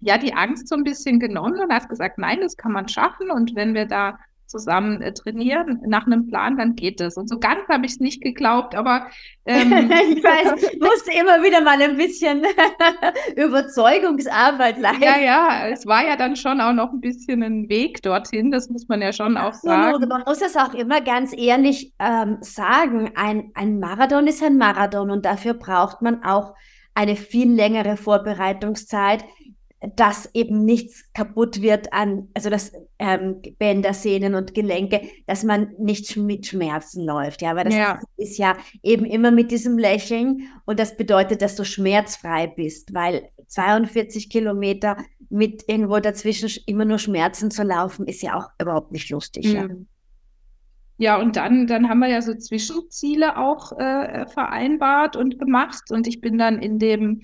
ja, 0.00 0.18
die 0.18 0.34
Angst 0.34 0.68
so 0.68 0.74
ein 0.74 0.84
bisschen 0.84 1.18
genommen 1.18 1.58
und 1.58 1.72
hast 1.72 1.88
gesagt, 1.88 2.18
nein, 2.18 2.40
das 2.40 2.56
kann 2.56 2.72
man 2.72 2.88
schaffen. 2.88 3.30
Und 3.30 3.54
wenn 3.54 3.74
wir 3.74 3.86
da 3.86 4.18
zusammen 4.46 5.00
äh, 5.02 5.12
trainieren 5.12 5.80
nach 5.86 6.06
einem 6.06 6.26
Plan, 6.28 6.56
dann 6.56 6.74
geht 6.74 7.00
es. 7.00 7.16
Und 7.16 7.28
so 7.28 7.38
ganz 7.38 7.66
habe 7.68 7.86
ich 7.86 7.92
es 7.92 8.00
nicht 8.00 8.22
geglaubt, 8.22 8.74
aber 8.74 9.06
ähm, 9.46 9.90
ich 10.10 10.22
weiß, 10.22 10.78
musste 10.80 11.12
immer 11.18 11.42
wieder 11.42 11.60
mal 11.60 11.80
ein 11.80 11.96
bisschen 11.96 12.42
Überzeugungsarbeit 13.36 14.78
leisten. 14.78 15.02
Ja, 15.02 15.18
ja, 15.18 15.68
es 15.68 15.86
war 15.86 16.06
ja 16.06 16.16
dann 16.16 16.36
schon 16.36 16.60
auch 16.60 16.72
noch 16.72 16.92
ein 16.92 17.00
bisschen 17.00 17.42
ein 17.42 17.68
Weg 17.68 18.02
dorthin, 18.02 18.50
das 18.50 18.68
muss 18.68 18.88
man 18.88 19.02
ja 19.02 19.12
schon 19.12 19.36
auch 19.36 19.54
sagen. 19.54 20.00
Ja, 20.00 20.06
man 20.06 20.22
muss 20.26 20.40
es 20.40 20.56
auch 20.56 20.74
immer 20.74 21.00
ganz 21.00 21.34
ehrlich 21.36 21.92
ähm, 21.98 22.38
sagen, 22.40 23.12
ein, 23.16 23.50
ein 23.54 23.78
Marathon 23.80 24.26
ist 24.26 24.42
ein 24.42 24.56
Marathon 24.56 25.10
und 25.10 25.24
dafür 25.24 25.54
braucht 25.54 26.02
man 26.02 26.22
auch 26.22 26.54
eine 26.94 27.16
viel 27.16 27.50
längere 27.52 27.96
Vorbereitungszeit 27.96 29.24
dass 29.96 30.28
eben 30.34 30.64
nichts 30.64 31.12
kaputt 31.12 31.60
wird 31.60 31.92
an, 31.92 32.28
also 32.34 32.50
dass 32.50 32.72
ähm, 32.98 33.42
Bänder, 33.58 33.92
Sehnen 33.94 34.34
und 34.34 34.54
Gelenke, 34.54 35.02
dass 35.26 35.44
man 35.44 35.74
nicht 35.78 36.16
mit 36.16 36.46
Schmerzen 36.46 37.04
läuft. 37.04 37.42
Ja, 37.42 37.56
weil 37.56 37.64
das 37.64 37.74
ja. 37.74 38.00
Ist, 38.16 38.38
ja 38.38 38.56
eben 38.82 39.04
immer 39.04 39.30
mit 39.30 39.50
diesem 39.50 39.78
Lächeln 39.78 40.48
und 40.64 40.78
das 40.78 40.96
bedeutet, 40.96 41.42
dass 41.42 41.56
du 41.56 41.64
schmerzfrei 41.64 42.46
bist, 42.46 42.94
weil 42.94 43.28
42 43.48 44.30
Kilometer 44.30 44.96
mit 45.28 45.64
irgendwo 45.66 45.98
dazwischen 45.98 46.50
immer 46.66 46.84
nur 46.84 46.98
Schmerzen 46.98 47.50
zu 47.50 47.62
laufen, 47.62 48.06
ist 48.06 48.22
ja 48.22 48.38
auch 48.38 48.48
überhaupt 48.60 48.92
nicht 48.92 49.10
lustig. 49.10 49.46
Mhm. 49.46 49.54
Ja. 49.54 49.68
Ja, 50.96 51.20
und 51.20 51.34
dann, 51.34 51.66
dann 51.66 51.88
haben 51.88 51.98
wir 51.98 52.08
ja 52.08 52.22
so 52.22 52.34
Zwischenziele 52.34 53.36
auch 53.36 53.76
äh, 53.78 54.26
vereinbart 54.28 55.16
und 55.16 55.40
gemacht. 55.40 55.90
Und 55.90 56.06
ich 56.06 56.20
bin 56.20 56.38
dann 56.38 56.60
in 56.60 56.78
dem 56.78 57.22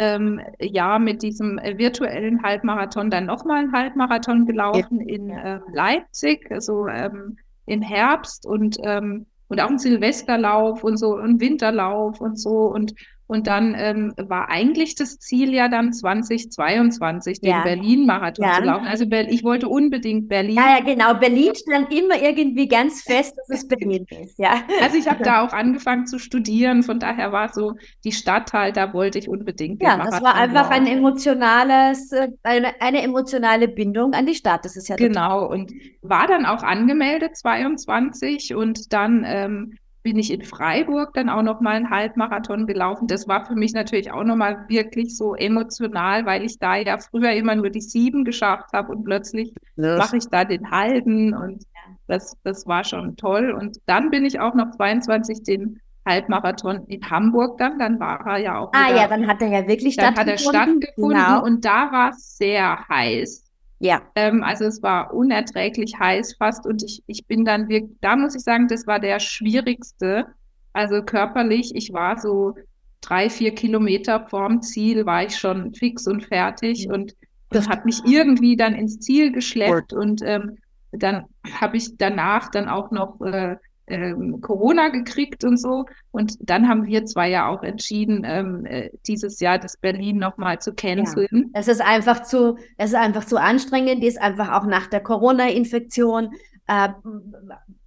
ähm, 0.00 0.40
Jahr 0.58 0.98
mit 0.98 1.22
diesem 1.22 1.58
äh, 1.58 1.76
virtuellen 1.76 2.42
Halbmarathon 2.42 3.10
dann 3.10 3.26
nochmal 3.26 3.58
einen 3.58 3.72
Halbmarathon 3.72 4.46
gelaufen 4.46 4.98
in 5.00 5.28
äh, 5.28 5.60
Leipzig, 5.74 6.50
also 6.50 6.86
ähm, 6.88 7.36
im 7.66 7.82
Herbst 7.82 8.46
und, 8.46 8.78
ähm, 8.82 9.26
und 9.48 9.60
auch 9.60 9.68
einen 9.68 9.78
Silvesterlauf 9.78 10.84
und 10.84 10.96
so, 10.96 11.16
einen 11.16 11.38
Winterlauf 11.38 12.18
und 12.18 12.40
so. 12.40 12.72
Und 12.72 12.94
und 13.30 13.46
dann 13.46 13.76
ähm, 13.78 14.12
war 14.16 14.48
eigentlich 14.50 14.96
das 14.96 15.18
Ziel 15.18 15.54
ja 15.54 15.68
dann 15.68 15.92
2022, 15.92 17.40
den 17.40 17.50
Ja. 17.50 17.62
Berlin-Marathon 17.62 18.44
Ja. 18.44 18.54
zu 18.56 18.62
laufen. 18.64 18.86
Also 18.86 19.04
ich 19.08 19.44
wollte 19.44 19.68
unbedingt 19.68 20.28
Berlin. 20.28 20.56
Ja, 20.56 20.78
ja, 20.78 20.84
genau. 20.84 21.14
Berlin 21.14 21.52
stand 21.54 21.92
immer 21.94 22.20
irgendwie 22.20 22.66
ganz 22.66 23.02
fest, 23.02 23.36
dass 23.36 23.48
es 23.60 23.68
Berlin 23.68 24.04
ist. 24.20 24.36
Ja. 24.36 24.62
Also 24.82 24.96
ich 24.98 25.08
habe 25.08 25.22
da 25.22 25.44
auch 25.44 25.52
angefangen 25.52 26.08
zu 26.08 26.18
studieren, 26.18 26.82
von 26.82 26.98
daher 26.98 27.30
war 27.30 27.52
so 27.52 27.74
die 28.02 28.10
Stadt 28.10 28.52
halt, 28.52 28.76
da 28.76 28.92
wollte 28.92 29.18
ich 29.20 29.28
unbedingt 29.28 29.80
Ja, 29.80 29.96
das 29.96 30.20
war 30.22 30.34
einfach 30.34 30.68
ein 30.70 30.88
emotionales, 30.88 32.10
äh, 32.10 32.28
eine, 32.42 32.80
eine 32.80 33.02
emotionale 33.02 33.68
Bindung 33.68 34.12
an 34.12 34.26
die 34.26 34.34
Stadt. 34.34 34.64
Das 34.64 34.76
ist 34.76 34.88
ja 34.88 34.96
Genau, 34.96 35.46
und 35.48 35.72
war 36.02 36.26
dann 36.26 36.46
auch 36.46 36.64
angemeldet 36.64 37.36
22 37.36 38.56
und 38.56 38.92
dann 38.92 39.24
ähm, 39.24 39.76
bin 40.02 40.18
ich 40.18 40.32
in 40.32 40.42
Freiburg 40.42 41.12
dann 41.14 41.28
auch 41.28 41.42
noch 41.42 41.60
mal 41.60 41.76
einen 41.76 41.90
Halbmarathon 41.90 42.66
gelaufen. 42.66 43.06
Das 43.06 43.28
war 43.28 43.44
für 43.44 43.54
mich 43.54 43.72
natürlich 43.72 44.10
auch 44.10 44.24
noch 44.24 44.36
mal 44.36 44.64
wirklich 44.68 45.16
so 45.16 45.34
emotional, 45.34 46.24
weil 46.26 46.44
ich 46.44 46.58
da 46.58 46.76
ja 46.76 46.98
früher 46.98 47.32
immer 47.32 47.54
nur 47.54 47.70
die 47.70 47.80
sieben 47.80 48.24
geschafft 48.24 48.72
habe 48.72 48.92
und 48.92 49.04
plötzlich 49.04 49.52
mache 49.76 50.16
ich 50.16 50.28
da 50.28 50.44
den 50.44 50.70
halben 50.70 51.34
und 51.34 51.64
das, 52.06 52.36
das 52.44 52.66
war 52.66 52.84
schon 52.84 53.16
toll. 53.16 53.52
Und 53.52 53.78
dann 53.86 54.10
bin 54.10 54.24
ich 54.24 54.40
auch 54.40 54.54
noch 54.54 54.70
22 54.72 55.42
den 55.42 55.80
Halbmarathon 56.06 56.86
in 56.86 57.08
Hamburg 57.08 57.58
dann, 57.58 57.78
dann 57.78 58.00
war 58.00 58.26
er 58.26 58.38
ja 58.38 58.58
auch 58.58 58.72
Ah 58.72 58.88
wieder, 58.88 58.96
ja, 59.02 59.08
dann 59.08 59.26
hat 59.26 59.42
er 59.42 59.48
ja 59.48 59.68
wirklich 59.68 59.96
dann 59.96 60.16
hat 60.16 60.26
er 60.26 60.38
stattgefunden. 60.38 60.82
stattgefunden 60.82 61.18
Genau. 61.18 61.44
und 61.44 61.64
da 61.64 61.92
war 61.92 62.10
es 62.10 62.36
sehr 62.38 62.88
heiß. 62.88 63.44
Ja, 63.80 64.02
Ähm, 64.14 64.42
also 64.44 64.64
es 64.66 64.82
war 64.82 65.12
unerträglich 65.14 65.98
heiß 65.98 66.36
fast 66.38 66.66
und 66.66 66.82
ich, 66.82 67.02
ich 67.06 67.26
bin 67.26 67.44
dann 67.46 67.68
wirklich, 67.68 67.96
da 68.02 68.14
muss 68.14 68.34
ich 68.34 68.42
sagen, 68.42 68.68
das 68.68 68.86
war 68.86 69.00
der 69.00 69.18
schwierigste. 69.20 70.26
Also 70.74 71.02
körperlich, 71.02 71.74
ich 71.74 71.92
war 71.92 72.18
so 72.20 72.54
drei, 73.00 73.30
vier 73.30 73.54
Kilometer 73.54 74.28
vorm 74.28 74.60
Ziel, 74.60 75.06
war 75.06 75.24
ich 75.24 75.36
schon 75.38 75.74
fix 75.74 76.06
und 76.06 76.26
fertig 76.26 76.88
und 76.90 77.14
das 77.48 77.68
hat 77.68 77.86
mich 77.86 78.02
irgendwie 78.04 78.54
dann 78.56 78.74
ins 78.74 79.00
Ziel 79.00 79.32
geschleppt 79.32 79.94
und 79.94 80.20
ähm, 80.24 80.58
dann 80.92 81.24
habe 81.60 81.78
ich 81.78 81.96
danach 81.96 82.50
dann 82.50 82.68
auch 82.68 82.90
noch 82.90 83.18
äh, 83.22 83.56
ähm, 83.90 84.40
Corona 84.40 84.88
gekriegt 84.88 85.44
und 85.44 85.58
so. 85.58 85.84
Und 86.10 86.36
dann 86.40 86.68
haben 86.68 86.86
wir 86.86 87.04
zwei 87.06 87.28
ja 87.28 87.48
auch 87.48 87.62
entschieden, 87.62 88.22
ähm, 88.24 88.64
äh, 88.66 88.90
dieses 89.06 89.40
Jahr 89.40 89.58
das 89.58 89.76
Berlin 89.76 90.18
nochmal 90.18 90.60
zu 90.60 90.72
canceln. 90.72 91.50
es 91.52 91.68
ist 91.68 91.80
einfach 91.80 92.22
zu, 92.22 92.56
es 92.76 92.90
ist 92.90 92.96
einfach 92.96 93.24
zu 93.24 93.36
anstrengend, 93.36 94.02
ist 94.04 94.20
einfach 94.20 94.52
auch 94.52 94.66
nach 94.66 94.86
der 94.86 95.00
Corona-Infektion. 95.00 96.30
Äh, 96.66 96.88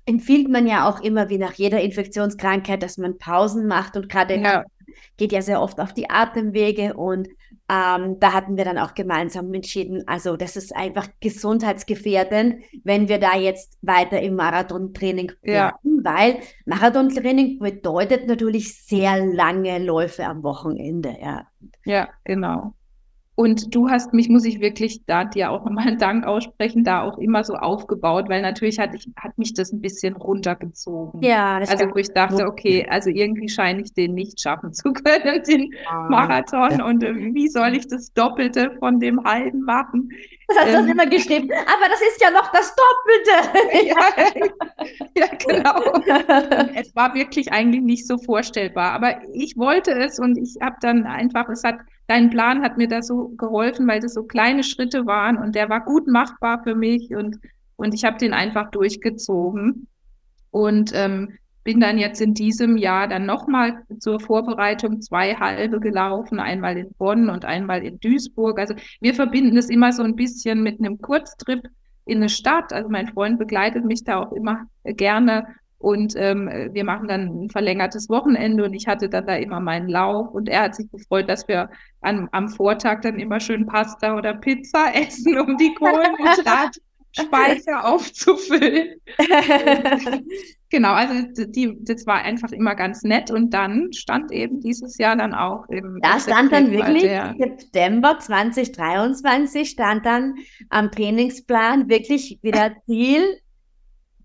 empfiehlt 0.06 0.50
man 0.50 0.68
ja 0.68 0.90
auch 0.90 1.02
immer 1.02 1.30
wie 1.30 1.38
nach 1.38 1.54
jeder 1.54 1.82
Infektionskrankheit, 1.82 2.84
dass 2.84 2.98
man 2.98 3.18
Pausen 3.18 3.68
macht 3.68 3.96
und 3.96 4.10
gerade 4.10 4.36
Ja, 4.36 4.64
geht 5.18 5.32
ja 5.32 5.42
sehr 5.42 5.62
oft 5.62 5.80
auf 5.80 5.94
die 5.94 6.10
Atemwege 6.10 6.94
und 6.96 7.28
ähm, 7.74 8.20
da 8.20 8.34
hatten 8.34 8.58
wir 8.58 8.66
dann 8.66 8.78
auch 8.78 8.94
gemeinsam 8.94 9.54
entschieden, 9.54 10.04
also 10.08 10.38
das 10.38 10.56
ist 10.56 10.76
einfach 10.76 11.08
gesundheitsgefährdend, 11.20 12.64
wenn 12.84 13.08
wir 13.08 13.20
da 13.20 13.36
jetzt 13.36 13.78
weiter 13.82 14.22
im 14.22 14.36
Marathontraining 14.36 15.32
Ja. 15.44 15.72
bleiben, 15.82 16.04
weil 16.04 16.40
Marathontraining 16.66 17.60
bedeutet 17.60 18.28
natürlich 18.28 18.76
sehr 18.84 19.26
lange 19.26 19.80
Läufe 19.80 20.26
am 20.26 20.44
Wochenende, 20.44 21.16
ja. 21.22 21.48
Ja, 21.86 22.10
genau. 22.24 22.74
Und 23.36 23.74
du 23.74 23.90
hast 23.90 24.14
mich, 24.14 24.30
muss 24.30 24.46
ich 24.46 24.60
wirklich 24.60 25.06
da 25.08 25.26
dir 25.26 25.50
auch 25.50 25.66
nochmal 25.66 25.88
einen 25.88 25.98
Dank 25.98 26.26
aussprechen, 26.26 26.84
da 26.84 27.02
auch 27.02 27.18
immer 27.18 27.44
so 27.44 27.56
aufgebaut, 27.56 28.30
weil 28.30 28.44
natürlich 28.44 28.78
hat, 28.78 28.94
ich, 28.94 29.10
hat 29.16 29.38
mich 29.40 29.54
das 29.56 29.72
ein 29.72 29.82
bisschen 29.82 30.16
runtergezogen. 30.16 31.22
Ja, 31.24 31.60
das 31.60 31.70
Also 31.70 31.86
wo 31.92 31.98
ich 31.98 32.10
dachte, 32.14 32.46
okay, 32.46 32.86
also 32.90 33.10
irgendwie 33.10 33.50
scheine 33.50 33.82
ich 33.82 33.94
den 33.94 34.14
nicht 34.14 34.40
schaffen 34.40 34.72
zu 34.72 34.94
können, 34.94 35.42
den 35.48 35.74
Marathon. 36.10 36.82
Und 36.82 37.04
äh, 37.04 37.34
wie 37.34 37.48
soll 37.48 37.76
ich 37.76 37.88
das 37.88 38.14
Doppelte 38.14 38.76
von 38.80 39.00
dem 39.00 39.24
halben 39.24 39.62
machen? 39.62 40.10
das 40.48 40.58
hast 40.58 40.74
du 40.74 40.80
ähm, 40.80 40.88
immer 40.90 41.06
geschrieben, 41.06 41.50
aber 41.52 41.90
das 41.90 42.02
ist 42.02 42.22
ja 42.22 42.30
noch 42.32 42.52
das 42.52 42.76
Doppelte. 42.76 44.54
ja, 45.18 45.28
genau. 45.46 46.74
Es 46.76 46.96
war 46.96 47.14
wirklich 47.14 47.52
eigentlich 47.52 47.82
nicht 47.82 48.08
so 48.08 48.18
vorstellbar, 48.18 48.92
aber 48.92 49.22
ich 49.34 49.58
wollte 49.58 49.92
es 49.92 50.20
und 50.20 50.38
ich 50.38 50.58
habe 50.62 50.76
dann 50.82 51.06
einfach, 51.06 51.50
es 51.50 51.64
hat, 51.64 51.78
dein 52.08 52.30
Plan 52.30 52.62
hat 52.62 52.78
mir 52.78 52.88
da 52.88 53.02
so 53.02 53.30
geholfen, 53.30 53.88
weil 53.88 54.00
das 54.00 54.14
so 54.14 54.24
kleine 54.24 54.64
Schritte 54.64 55.06
waren 55.06 55.38
und 55.38 55.56
der 55.56 55.70
war 55.70 55.84
gut 55.84 56.08
machbar 56.08 56.64
für 56.64 56.76
mich 56.76 57.16
und, 57.16 57.40
und 57.76 57.94
ich 57.94 58.04
habe 58.04 58.18
den 58.18 58.34
einfach 58.34 58.72
durchgezogen 58.72 59.88
und 60.52 60.92
ähm, 60.94 61.34
bin 61.64 61.80
dann 61.80 61.98
jetzt 61.98 62.22
in 62.22 62.34
diesem 62.34 62.78
Jahr 62.78 63.08
dann 63.08 63.26
nochmal 63.26 63.84
zur 64.00 64.20
Vorbereitung 64.20 65.02
zwei 65.02 65.36
halbe 65.36 65.80
gelaufen, 65.80 66.40
einmal 66.40 66.78
in 66.78 66.92
Bonn 66.98 67.30
und 67.30 67.46
einmal 67.46 67.84
in 67.84 68.00
Duisburg. 68.00 68.60
Also 68.60 68.76
wir 69.00 69.14
verbinden 69.14 69.58
es 69.58 69.70
immer 69.70 69.94
so 69.94 70.04
ein 70.04 70.16
bisschen 70.16 70.62
mit 70.62 70.80
einem 70.80 71.00
Kurztrip 71.00 71.62
in 72.06 72.18
eine 72.18 72.30
Stadt. 72.30 72.74
Also 72.74 72.90
mein 72.90 73.08
Freund 73.08 73.40
begleitet 73.40 73.86
mich 73.86 74.04
da 74.04 74.20
auch 74.20 74.34
immer 74.34 74.66
äh, 74.84 74.94
gerne 74.94 75.48
und 75.84 76.14
ähm, 76.16 76.50
wir 76.72 76.86
machen 76.86 77.10
dann 77.10 77.44
ein 77.44 77.50
verlängertes 77.50 78.08
Wochenende 78.10 78.64
und 78.64 78.74
ich 78.74 78.88
hatte 78.88 79.10
dann 79.10 79.28
da 79.28 79.36
immer 79.36 79.60
meinen 79.60 79.90
Lauf 79.90 80.34
und 80.34 80.48
er 80.48 80.62
hat 80.62 80.76
sich 80.76 80.90
gefreut, 80.90 81.28
dass 81.28 81.46
wir 81.50 81.70
am, 82.00 82.30
am 82.32 82.48
Vortag 82.48 83.02
dann 83.02 83.20
immer 83.20 83.42
schön 83.42 83.66
Pasta 83.66 84.18
oder 84.18 84.34
Pizza 84.34 84.92
essen, 84.96 85.38
um 85.38 85.58
die 85.58 85.74
Kohlenhydratspeicher 85.74 87.86
aufzufüllen. 87.94 89.02
Genau, 90.70 90.94
also 90.94 91.14
die, 91.52 91.78
das 91.82 92.08
war 92.08 92.22
einfach 92.24 92.52
immer 92.52 92.74
ganz 92.74 93.04
nett 93.04 93.30
und 93.30 93.54
dann 93.54 93.94
stand 93.94 94.32
eben 94.32 94.60
dieses 94.60 94.98
Jahr 94.98 95.16
dann 95.16 95.36
auch 95.36 95.70
im 95.70 96.00
Da 96.02 96.20
stand 96.20 96.52
dann 96.52 96.72
September 96.72 96.88
wirklich 96.88 97.04
der, 97.04 97.36
September 97.38 98.18
2023 98.18 99.70
stand 99.70 100.04
dann 100.04 100.34
am 100.70 100.90
Trainingsplan 100.90 101.90
wirklich 101.90 102.40
wieder 102.42 102.72
Ziel 102.88 103.38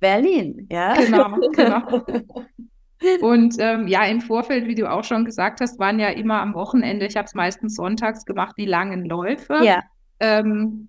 Berlin, 0.00 0.67
ja. 0.71 0.95
Genau, 0.95 1.37
genau. 1.52 2.07
Und 3.21 3.55
ähm, 3.61 3.87
ja, 3.87 4.05
im 4.05 4.21
Vorfeld, 4.21 4.67
wie 4.67 4.75
du 4.75 4.90
auch 4.90 5.05
schon 5.05 5.25
gesagt 5.25 5.61
hast, 5.61 5.78
waren 5.78 6.00
ja 6.00 6.09
immer 6.09 6.40
am 6.40 6.55
Wochenende, 6.55 7.07
ich 7.07 7.17
habe 7.17 7.26
es 7.26 7.35
meistens 7.35 7.76
sonntags 7.76 8.25
gemacht, 8.25 8.57
die 8.59 8.67
langen 8.67 9.05
Läufe. 9.05 9.61
Ja, 9.62 9.83
Ähm, 10.19 10.88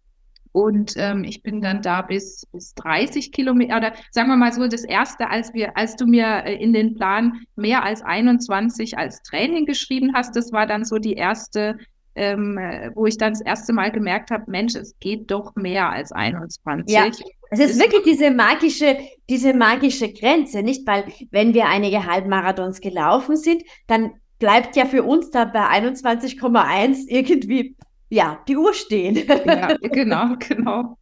und 0.52 0.94
ähm, 0.98 1.24
ich 1.24 1.44
bin 1.44 1.62
dann 1.62 1.82
da 1.82 2.02
bis, 2.02 2.48
bis 2.52 2.74
30 2.76 3.32
Kilometer, 3.32 3.78
oder 3.78 3.94
sagen 4.12 4.30
wir 4.30 4.36
mal 4.36 4.52
so, 4.52 4.68
das 4.68 4.84
erste, 4.84 5.30
als 5.30 5.54
wir, 5.54 5.78
als 5.78 5.96
du 5.96 6.08
mir 6.08 6.44
äh, 6.46 6.56
in 6.56 6.74
den 6.74 6.96
Plan 6.96 7.42
mehr 7.56 7.84
als 7.84 8.02
21 8.02 8.98
als 8.98 9.22
Training 9.22 9.66
geschrieben 9.66 10.14
hast, 10.16 10.36
das 10.36 10.52
war 10.52 10.66
dann 10.66 10.86
so 10.86 10.98
die 10.98 11.14
erste, 11.14 11.78
ähm, 12.16 12.58
äh, 12.58 12.92
wo 12.96 13.06
ich 13.06 13.18
dann 13.18 13.34
das 13.34 13.42
erste 13.42 13.74
Mal 13.74 13.92
gemerkt 13.92 14.32
habe, 14.32 14.46
Mensch, 14.48 14.76
es 14.76 14.98
geht 15.00 15.30
doch 15.32 15.56
mehr 15.56 15.90
als 15.90 16.12
21. 16.12 16.94
Ja. 16.96 17.06
es 17.52 17.60
ist 17.60 17.72
Ist- 17.72 17.80
wirklich 17.82 18.04
diese 18.04 18.32
magische, 18.32 18.98
diese 19.30 19.54
magische 19.54 20.12
Grenze, 20.14 20.64
nicht? 20.64 20.86
Weil 20.88 21.06
wenn 21.32 21.54
wir 21.54 21.68
einige 21.68 22.06
Halbmarathons 22.06 22.82
gelaufen 22.82 23.36
sind, 23.38 23.64
dann 23.88 24.12
bleibt 24.40 24.76
ja 24.76 24.86
für 24.86 25.04
uns 25.04 25.32
da 25.32 25.46
bei 25.46 25.68
21,1 25.68 27.06
irgendwie, 27.08 27.76
ja, 28.10 28.40
die 28.48 28.58
Uhr 28.58 28.74
stehen. 28.74 29.16
Ja, 29.46 29.76
genau, 29.82 30.36
genau. 30.40 30.98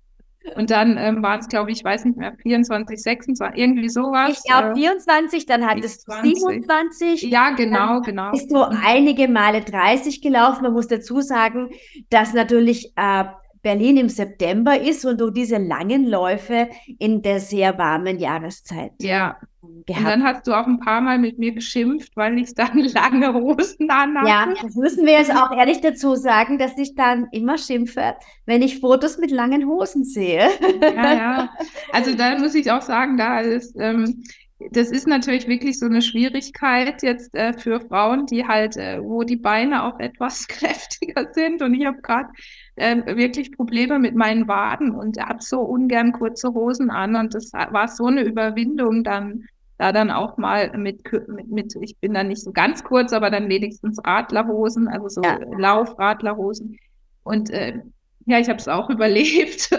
Und 0.56 0.72
dann 0.72 0.98
ähm, 0.98 1.22
waren 1.22 1.40
es, 1.40 1.48
glaube 1.48 1.72
ich, 1.72 1.80
ich 1.80 1.84
weiß 1.84 2.06
nicht 2.06 2.18
mehr, 2.18 2.36
24, 2.42 3.02
26, 3.02 3.62
irgendwie 3.62 3.90
sowas. 3.90 4.30
Ich 4.32 4.44
glaube 4.44 4.72
äh, 4.72 4.76
24, 4.76 5.46
dann 5.46 5.66
hattest 5.68 6.08
du 6.08 6.12
20. 6.14 6.40
27. 6.40 7.22
ja, 7.24 7.52
genau, 7.52 8.02
genau. 8.02 8.32
bist 8.32 8.52
du 8.52 8.62
einige 8.64 9.28
Male 9.28 9.62
30 9.62 10.22
gelaufen. 10.22 10.64
Man 10.64 10.74
muss 10.74 10.88
dazu 10.88 11.22
sagen, 11.22 11.70
dass 12.10 12.34
natürlich 12.34 12.94
äh, 12.96 13.26
Berlin 13.68 13.98
im 13.98 14.08
September 14.08 14.80
ist 14.80 15.04
und 15.04 15.20
du 15.20 15.30
diese 15.30 15.58
langen 15.58 16.08
Läufe 16.08 16.70
in 17.00 17.22
der 17.22 17.42
sehr 17.42 17.78
warmen 17.78 18.18
Jahreszeit 18.18 18.94
Ja, 19.02 19.36
und 19.60 19.86
gehabt 19.86 20.06
dann 20.06 20.24
hast 20.24 20.48
du 20.48 20.54
auch 20.54 20.66
ein 20.66 20.80
paar 20.80 21.02
Mal 21.02 21.20
mit 21.20 21.38
mir 21.38 21.52
geschimpft, 21.52 22.16
weil 22.16 22.40
ich 22.40 22.56
dann 22.56 22.78
lange 22.94 23.34
Hosen 23.34 23.90
anhatte. 23.90 24.30
Ja, 24.30 24.54
das 24.64 24.76
müssen 24.76 25.06
wir 25.06 25.14
jetzt 25.14 25.36
auch 25.36 25.52
ehrlich 25.52 25.82
dazu 25.82 26.16
sagen, 26.16 26.58
dass 26.58 26.78
ich 26.78 26.96
dann 26.96 27.28
immer 27.34 27.58
schimpfe, 27.58 28.16
wenn 28.46 28.62
ich 28.62 28.80
Fotos 28.80 29.18
mit 29.18 29.32
langen 29.32 29.68
Hosen 29.68 30.06
sehe. 30.06 30.48
Ja, 30.82 31.14
ja. 31.14 31.50
Also 31.92 32.16
da 32.16 32.38
muss 32.38 32.56
ich 32.56 32.72
auch 32.72 32.82
sagen, 32.82 33.18
da 33.18 33.42
ist, 33.42 33.76
ähm, 33.78 34.24
das 34.72 34.92
ist 34.92 35.08
natürlich 35.08 35.48
wirklich 35.48 35.78
so 35.78 35.88
eine 35.88 36.02
Schwierigkeit 36.02 37.04
jetzt 37.04 37.36
äh, 37.36 37.52
für 37.54 37.82
Frauen, 37.82 38.26
die 38.26 38.48
halt, 38.48 38.78
äh, 38.78 39.00
wo 39.04 39.24
die 39.24 39.36
Beine 39.36 39.84
auch 39.84 40.00
etwas 40.00 40.48
kräftiger 40.48 41.34
sind. 41.34 41.62
Und 41.62 41.74
ich 41.74 41.86
habe 41.86 42.02
gerade 42.02 42.30
ähm, 42.78 43.04
wirklich 43.06 43.52
Probleme 43.52 44.00
mit 44.00 44.16
meinen 44.16 44.48
Waden 44.48 44.92
und 44.92 45.20
habe 45.20 45.42
so 45.42 45.62
ungern 45.62 46.12
kurze 46.12 46.54
Hosen 46.54 46.90
an. 46.90 47.16
Und 47.16 47.34
das 47.34 47.52
war 47.54 47.88
so 47.88 48.06
eine 48.06 48.24
Überwindung 48.24 49.04
dann 49.04 49.46
da 49.78 49.92
dann 49.92 50.10
auch 50.10 50.38
mal 50.38 50.76
mit, 50.76 51.04
mit, 51.28 51.50
mit, 51.50 51.76
ich 51.82 51.98
bin 52.00 52.14
dann 52.14 52.30
nicht 52.30 52.42
so 52.42 52.52
ganz 52.52 52.84
kurz, 52.84 53.14
aber 53.14 53.30
dann 53.30 53.48
wenigstens 53.48 54.00
Radlerhosen, 54.04 54.88
also 54.88 55.08
so 55.08 55.22
ja. 55.22 55.38
Laufradlerhosen. 55.58 56.78
Und 57.24 57.52
äh, 57.52 57.80
ja, 58.26 58.40
ich 58.40 58.50
habe 58.50 58.58
es 58.58 58.68
auch 58.68 58.90
überlebt 58.90 59.70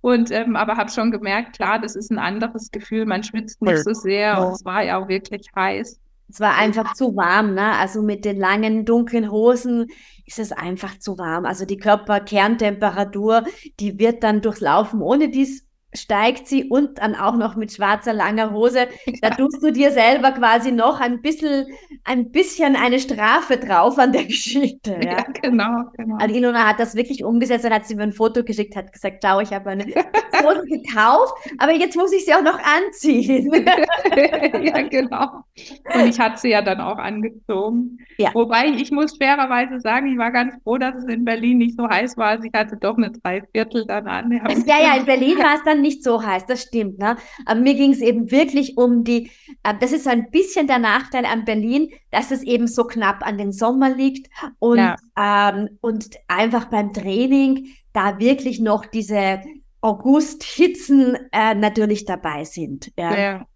und 0.00 0.30
ähm, 0.30 0.56
aber 0.56 0.76
habe 0.76 0.90
schon 0.90 1.10
gemerkt, 1.10 1.56
klar, 1.56 1.78
das 1.78 1.94
ist 1.94 2.10
ein 2.10 2.18
anderes 2.18 2.70
Gefühl. 2.70 3.04
Man 3.04 3.22
schwitzt 3.22 3.60
nicht 3.60 3.84
so 3.84 3.92
sehr 3.92 4.44
und 4.44 4.54
es 4.54 4.64
war 4.64 4.82
ja 4.82 4.98
auch 4.98 5.08
wirklich 5.08 5.46
heiß. 5.54 6.00
Es 6.28 6.40
war 6.40 6.56
einfach 6.56 6.94
zu 6.94 7.14
warm, 7.16 7.54
ne? 7.54 7.76
Also 7.78 8.02
mit 8.02 8.24
den 8.24 8.38
langen 8.38 8.84
dunklen 8.84 9.30
Hosen 9.30 9.86
ist 10.26 10.38
es 10.38 10.52
einfach 10.52 10.98
zu 10.98 11.18
warm. 11.18 11.44
Also 11.44 11.64
die 11.64 11.76
Körperkerntemperatur, 11.76 13.44
die 13.78 13.98
wird 13.98 14.22
dann 14.22 14.40
durchlaufen, 14.40 15.02
ohne 15.02 15.28
dies 15.30 15.66
steigt 15.96 16.48
sie 16.48 16.64
und 16.64 16.98
dann 16.98 17.14
auch 17.14 17.36
noch 17.36 17.56
mit 17.56 17.72
schwarzer 17.72 18.12
langer 18.12 18.52
Hose. 18.52 18.88
Da 19.22 19.30
tust 19.30 19.62
du 19.62 19.70
dir 19.70 19.90
selber 19.90 20.32
quasi 20.32 20.70
noch 20.72 21.00
ein 21.00 21.22
bisschen, 21.22 21.66
ein 22.04 22.30
bisschen 22.30 22.76
eine 22.76 22.98
Strafe 22.98 23.56
drauf 23.56 23.98
an 23.98 24.12
der 24.12 24.24
Geschichte. 24.34 24.98
Ja, 25.02 25.18
ja 25.18 25.24
genau, 25.40 25.84
genau. 25.96 26.16
Also 26.18 26.34
Ilona 26.34 26.66
hat 26.66 26.80
das 26.80 26.94
wirklich 26.94 27.24
umgesetzt, 27.24 27.64
dann 27.64 27.72
hat 27.72 27.86
sie 27.86 27.94
mir 27.94 28.02
ein 28.02 28.12
Foto 28.12 28.42
geschickt, 28.42 28.76
hat 28.76 28.92
gesagt, 28.92 29.24
schau, 29.24 29.40
ich 29.40 29.52
habe 29.52 29.70
eine 29.70 29.84
Hose 29.84 30.64
gekauft, 30.68 31.34
aber 31.58 31.72
jetzt 31.72 31.96
muss 31.96 32.12
ich 32.12 32.24
sie 32.24 32.34
auch 32.34 32.42
noch 32.42 32.58
anziehen. 32.58 33.50
ja, 34.62 34.82
genau. 34.82 35.44
Und 35.94 36.06
ich 36.08 36.18
hatte 36.18 36.38
sie 36.38 36.50
ja 36.50 36.60
dann 36.60 36.80
auch 36.80 36.98
angezogen. 36.98 37.98
Ja. 38.18 38.30
Wobei 38.34 38.66
ich 38.68 38.90
muss 38.90 39.16
fairerweise 39.16 39.80
sagen, 39.80 40.08
ich 40.08 40.18
war 40.18 40.32
ganz 40.32 40.54
froh, 40.62 40.76
dass 40.76 40.96
es 40.96 41.04
in 41.04 41.24
Berlin 41.24 41.58
nicht 41.58 41.76
so 41.76 41.88
heiß 41.88 42.16
war. 42.16 42.28
Also 42.28 42.44
ich 42.44 42.52
hatte 42.52 42.76
doch 42.76 42.96
eine 42.96 43.10
Dreiviertel 43.10 43.86
dann 43.86 44.06
an. 44.06 44.30
Ja, 44.66 44.80
ja, 44.82 44.96
in 44.96 45.06
Berlin 45.06 45.38
war 45.38 45.54
es 45.54 45.62
dann 45.64 45.80
nicht 45.84 46.02
so 46.02 46.22
heiß, 46.22 46.46
das 46.46 46.62
stimmt. 46.62 46.98
Ne? 46.98 47.16
Aber 47.46 47.60
mir 47.60 47.74
ging 47.74 47.92
es 47.92 48.00
eben 48.00 48.30
wirklich 48.30 48.76
um 48.76 49.04
die, 49.04 49.30
äh, 49.62 49.74
das 49.78 49.92
ist 49.92 50.04
so 50.04 50.10
ein 50.10 50.30
bisschen 50.30 50.66
der 50.66 50.80
Nachteil 50.80 51.24
an 51.24 51.44
Berlin, 51.44 51.90
dass 52.10 52.32
es 52.32 52.42
eben 52.42 52.66
so 52.66 52.84
knapp 52.84 53.24
an 53.24 53.38
den 53.38 53.52
Sommer 53.52 53.90
liegt 53.94 54.28
und, 54.58 54.78
ja. 54.78 54.96
ähm, 55.16 55.78
und 55.80 56.10
einfach 56.26 56.64
beim 56.64 56.92
Training 56.92 57.68
da 57.92 58.18
wirklich 58.18 58.60
noch 58.60 58.86
diese 58.86 59.40
August-Hitzen 59.80 61.16
äh, 61.30 61.54
natürlich 61.54 62.04
dabei 62.04 62.44
sind. 62.44 62.90
Ja. 62.98 63.16
ja. 63.16 63.46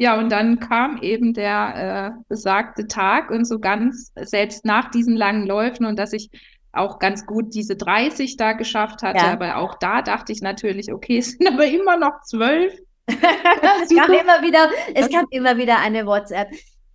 Ja, 0.00 0.16
und 0.16 0.30
dann 0.30 0.60
kam 0.60 0.98
eben 1.02 1.34
der 1.34 2.14
äh, 2.16 2.22
besagte 2.28 2.86
Tag 2.86 3.32
und 3.32 3.44
so 3.44 3.58
ganz, 3.58 4.12
selbst 4.14 4.64
nach 4.64 4.92
diesen 4.92 5.16
langen 5.16 5.44
Läufen 5.44 5.86
und 5.86 5.98
dass 5.98 6.12
ich 6.12 6.30
auch 6.78 6.98
ganz 6.98 7.26
gut 7.26 7.54
diese 7.54 7.76
30 7.76 8.36
da 8.36 8.52
geschafft 8.52 9.02
hatte. 9.02 9.24
Ja. 9.24 9.32
Aber 9.32 9.56
auch 9.56 9.78
da 9.78 10.02
dachte 10.02 10.32
ich 10.32 10.40
natürlich, 10.40 10.92
okay, 10.92 11.18
es 11.18 11.32
sind 11.32 11.46
aber 11.52 11.66
immer 11.66 11.96
noch 11.96 12.22
zwölf. 12.24 12.72
es 13.06 13.88
kam 13.88 14.12
immer 14.12 14.42
wieder, 14.42 14.70
es 14.94 15.08
kam 15.08 15.26
immer 15.30 15.56
wieder 15.56 15.78
eine 15.78 16.06
WhatsApp 16.06 16.48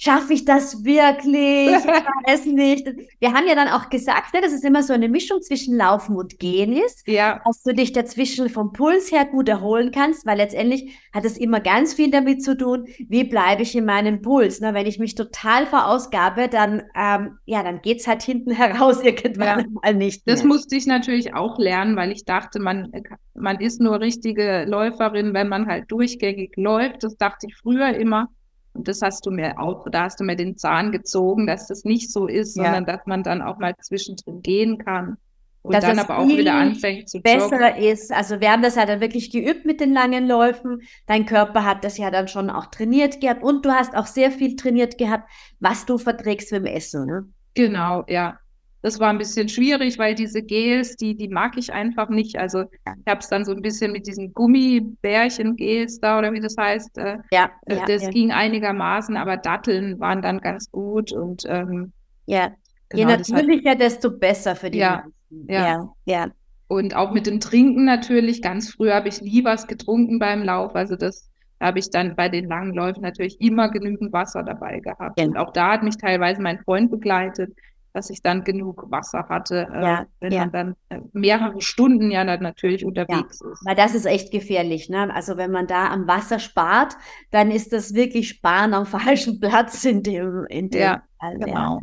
schaffe 0.04 0.34
ich 0.34 0.44
das 0.44 0.84
wirklich? 0.84 1.70
Ich 1.70 1.86
weiß 2.28 2.46
nicht. 2.48 2.86
Wir 3.20 3.34
haben 3.34 3.48
ja 3.48 3.56
dann 3.56 3.70
auch 3.70 3.90
gesagt, 3.90 4.34
ne, 4.34 4.42
dass 4.42 4.52
es 4.52 4.64
immer 4.64 4.84
so 4.84 4.92
eine 4.92 5.08
Mischung 5.08 5.42
zwischen 5.42 5.78
Laufen 5.78 6.18
und 6.18 6.40
Gehen 6.40 6.74
ist, 6.74 7.08
ja. 7.08 7.42
dass 7.46 7.64
du 7.64 7.74
dich 7.74 7.94
dazwischen 7.94 8.50
vom 8.50 8.74
Puls 8.74 9.12
her 9.14 9.26
gut 9.26 9.48
erholen 9.48 9.92
kannst, 9.92 10.26
weil 10.26 10.38
letztendlich 10.38 10.98
hat 11.14 11.24
es 11.24 11.38
immer 11.38 11.62
ganz 11.62 11.94
viel 11.94 12.12
damit 12.12 12.44
zu 12.44 12.58
tun, 12.58 12.86
wie 13.08 13.24
bleibe 13.24 13.62
ich 13.62 13.76
in 13.76 13.86
meinem 13.86 14.22
Puls. 14.22 14.60
Ne? 14.60 14.74
Wenn 14.74 14.88
ich 14.88 15.00
mich 15.00 15.16
total 15.16 15.66
verausgabe, 15.68 16.50
dann, 16.50 16.84
ähm, 16.96 17.38
ja, 17.46 17.64
dann 17.64 17.82
geht's 17.82 18.06
halt 18.06 18.24
hinten 18.24 18.52
heraus 18.56 19.02
irgendwann 19.02 19.60
ja. 19.60 19.66
mal 19.70 19.94
nicht. 19.94 20.26
Mehr. 20.26 20.36
Das 20.36 20.44
musste 20.44 20.76
ich 20.76 20.86
natürlich 20.86 21.34
auch 21.34 21.58
lernen, 21.58 21.96
weil 21.96 22.12
ich 22.12 22.26
dachte, 22.26 22.60
man, 22.60 22.92
man 23.36 23.62
ist 23.62 23.80
nur 23.80 24.02
richtige 24.02 24.66
Läuferin, 24.68 25.34
wenn 25.34 25.48
man 25.48 25.68
halt 25.68 25.90
durchgängig 25.90 26.58
läuft. 26.58 27.04
Das 27.04 27.16
dachte 27.16 27.48
ich 27.48 27.56
früher 27.56 27.96
immer. 27.96 28.28
Und 28.74 28.88
das 28.88 29.02
hast 29.02 29.26
du 29.26 29.32
mir 29.32 29.60
auch, 29.60 29.88
da 29.90 30.04
hast 30.04 30.20
du 30.20 30.24
mir 30.24 30.36
den 30.36 30.58
Zahn 30.58 30.92
gezogen, 30.92 31.46
dass 31.46 31.68
das 31.68 31.84
nicht 31.84 32.12
so 32.12 32.28
ist, 32.28 32.56
ja. 32.56 32.64
sondern 32.64 32.86
dass 32.86 33.06
man 33.06 33.24
dann 33.24 33.42
auch 33.42 33.60
mal 33.60 33.76
zwischendrin 33.80 34.42
gehen 34.42 34.78
kann. 34.80 35.18
Und 35.62 35.74
dass 35.74 35.86
dann 35.86 36.00
aber 36.00 36.18
auch 36.18 36.28
wieder 36.28 36.56
anfängt 36.56 37.10
zu 37.10 37.22
besser 37.22 37.70
joggen. 37.70 37.84
ist. 37.84 38.12
Also 38.12 38.42
wir 38.42 38.52
haben 38.52 38.62
das 38.62 38.76
ja 38.76 38.86
dann 38.86 39.00
wirklich 39.00 39.32
geübt 39.32 39.66
mit 39.66 39.80
den 39.80 39.94
langen 39.94 40.28
Läufen. 40.28 40.82
Dein 41.08 41.26
Körper 41.26 41.64
hat 41.64 41.86
das 41.86 41.98
ja 41.98 42.12
dann 42.12 42.28
schon 42.28 42.50
auch 42.50 42.66
trainiert 42.66 43.22
gehabt 43.22 43.44
und 43.44 43.66
du 43.66 43.72
hast 43.72 43.96
auch 43.96 44.08
sehr 44.08 44.30
viel 44.30 44.58
trainiert 44.58 44.98
gehabt, 44.98 45.30
was 45.62 45.86
du 45.86 45.98
verträgst 45.98 46.52
beim 46.52 46.66
Essen. 46.66 47.06
Ne? 47.06 47.30
Genau, 47.54 48.04
ja. 48.10 48.40
Das 48.84 49.00
war 49.00 49.10
ein 49.10 49.18
bisschen 49.18 49.48
schwierig, 49.48 49.98
weil 49.98 50.14
diese 50.14 50.44
Gels, 50.44 50.98
die, 50.98 51.16
die 51.16 51.30
mag 51.30 51.58
ich 51.58 51.72
einfach 51.72 52.10
nicht. 52.10 52.38
Also 52.38 52.64
ich 52.64 53.08
habe 53.08 53.22
es 53.22 53.30
dann 53.30 53.46
so 53.46 53.54
ein 53.54 53.62
bisschen 53.62 53.94
mit 53.94 54.06
diesen 54.06 54.34
Gummibärchen-Gels 54.34 56.02
da 56.02 56.20
oder 56.20 56.34
wie 56.34 56.42
das 56.42 56.58
heißt. 56.58 56.98
Äh, 56.98 57.20
ja, 57.32 57.50
äh, 57.66 57.78
ja, 57.78 57.86
Das 57.86 58.04
ja. 58.04 58.10
ging 58.10 58.34
einigermaßen, 58.34 59.16
aber 59.16 59.38
Datteln 59.38 60.02
waren 60.02 60.22
dann 60.22 60.42
ganz 60.42 60.70
gut 60.70 61.14
und 61.14 61.44
ähm, 61.48 61.94
ja. 62.26 62.52
Genau, 62.90 63.10
Je 63.10 63.18
natürlicher, 63.18 63.72
hat, 63.72 63.80
desto 63.80 64.12
besser 64.12 64.54
für 64.54 64.70
die 64.70 64.80
ja, 64.80 65.06
ja, 65.48 65.66
ja, 65.66 65.90
ja. 66.04 66.28
Und 66.68 66.94
auch 66.94 67.14
mit 67.14 67.26
dem 67.26 67.40
Trinken 67.40 67.86
natürlich. 67.86 68.42
Ganz 68.42 68.74
früh 68.74 68.92
habe 68.92 69.08
ich 69.08 69.22
nie 69.22 69.46
was 69.46 69.66
getrunken 69.66 70.20
beim 70.20 70.44
Lauf. 70.44 70.76
Also 70.76 70.98
das 70.98 71.30
habe 71.62 71.80
ich 71.80 71.90
dann 71.90 72.18
bei 72.18 72.28
den 72.28 72.50
langen 72.50 72.74
Läufen 72.74 73.02
natürlich 73.02 73.40
immer 73.40 73.70
genügend 73.70 74.12
Wasser 74.12 74.44
dabei 74.44 74.82
gehabt. 74.82 75.18
Ja. 75.18 75.26
Und 75.26 75.38
auch 75.38 75.54
da 75.54 75.72
hat 75.72 75.84
mich 75.84 75.98
teilweise 75.98 76.42
mein 76.42 76.60
Freund 76.60 76.92
begleitet 76.92 77.56
dass 77.94 78.10
ich 78.10 78.22
dann 78.22 78.44
genug 78.44 78.90
Wasser 78.90 79.28
hatte, 79.30 79.68
äh, 79.72 79.84
ja, 79.84 80.06
wenn 80.20 80.34
ja. 80.34 80.40
man 80.42 80.52
dann 80.52 80.76
äh, 80.90 81.00
mehrere 81.14 81.62
Stunden 81.62 82.10
ja 82.10 82.26
dann 82.26 82.42
natürlich 82.42 82.84
unterwegs 82.84 83.40
ja, 83.40 83.52
ist. 83.52 83.66
Weil 83.66 83.76
das 83.76 83.94
ist 83.94 84.06
echt 84.06 84.32
gefährlich. 84.32 84.90
Ne? 84.90 85.14
Also 85.14 85.38
wenn 85.38 85.52
man 85.52 85.68
da 85.68 85.90
am 85.90 86.08
Wasser 86.08 86.40
spart, 86.40 86.98
dann 87.32 87.52
ist 87.52 87.72
das 87.72 87.94
wirklich 87.94 88.30
Sparen 88.30 88.74
am 88.74 88.86
falschen 88.88 89.40
Platz 89.40 89.86
in 89.86 90.02
dem, 90.02 90.46
in 90.50 90.70
dem 90.70 90.82
ja, 90.82 91.04
Fall. 91.20 91.38
Genau. 91.38 91.82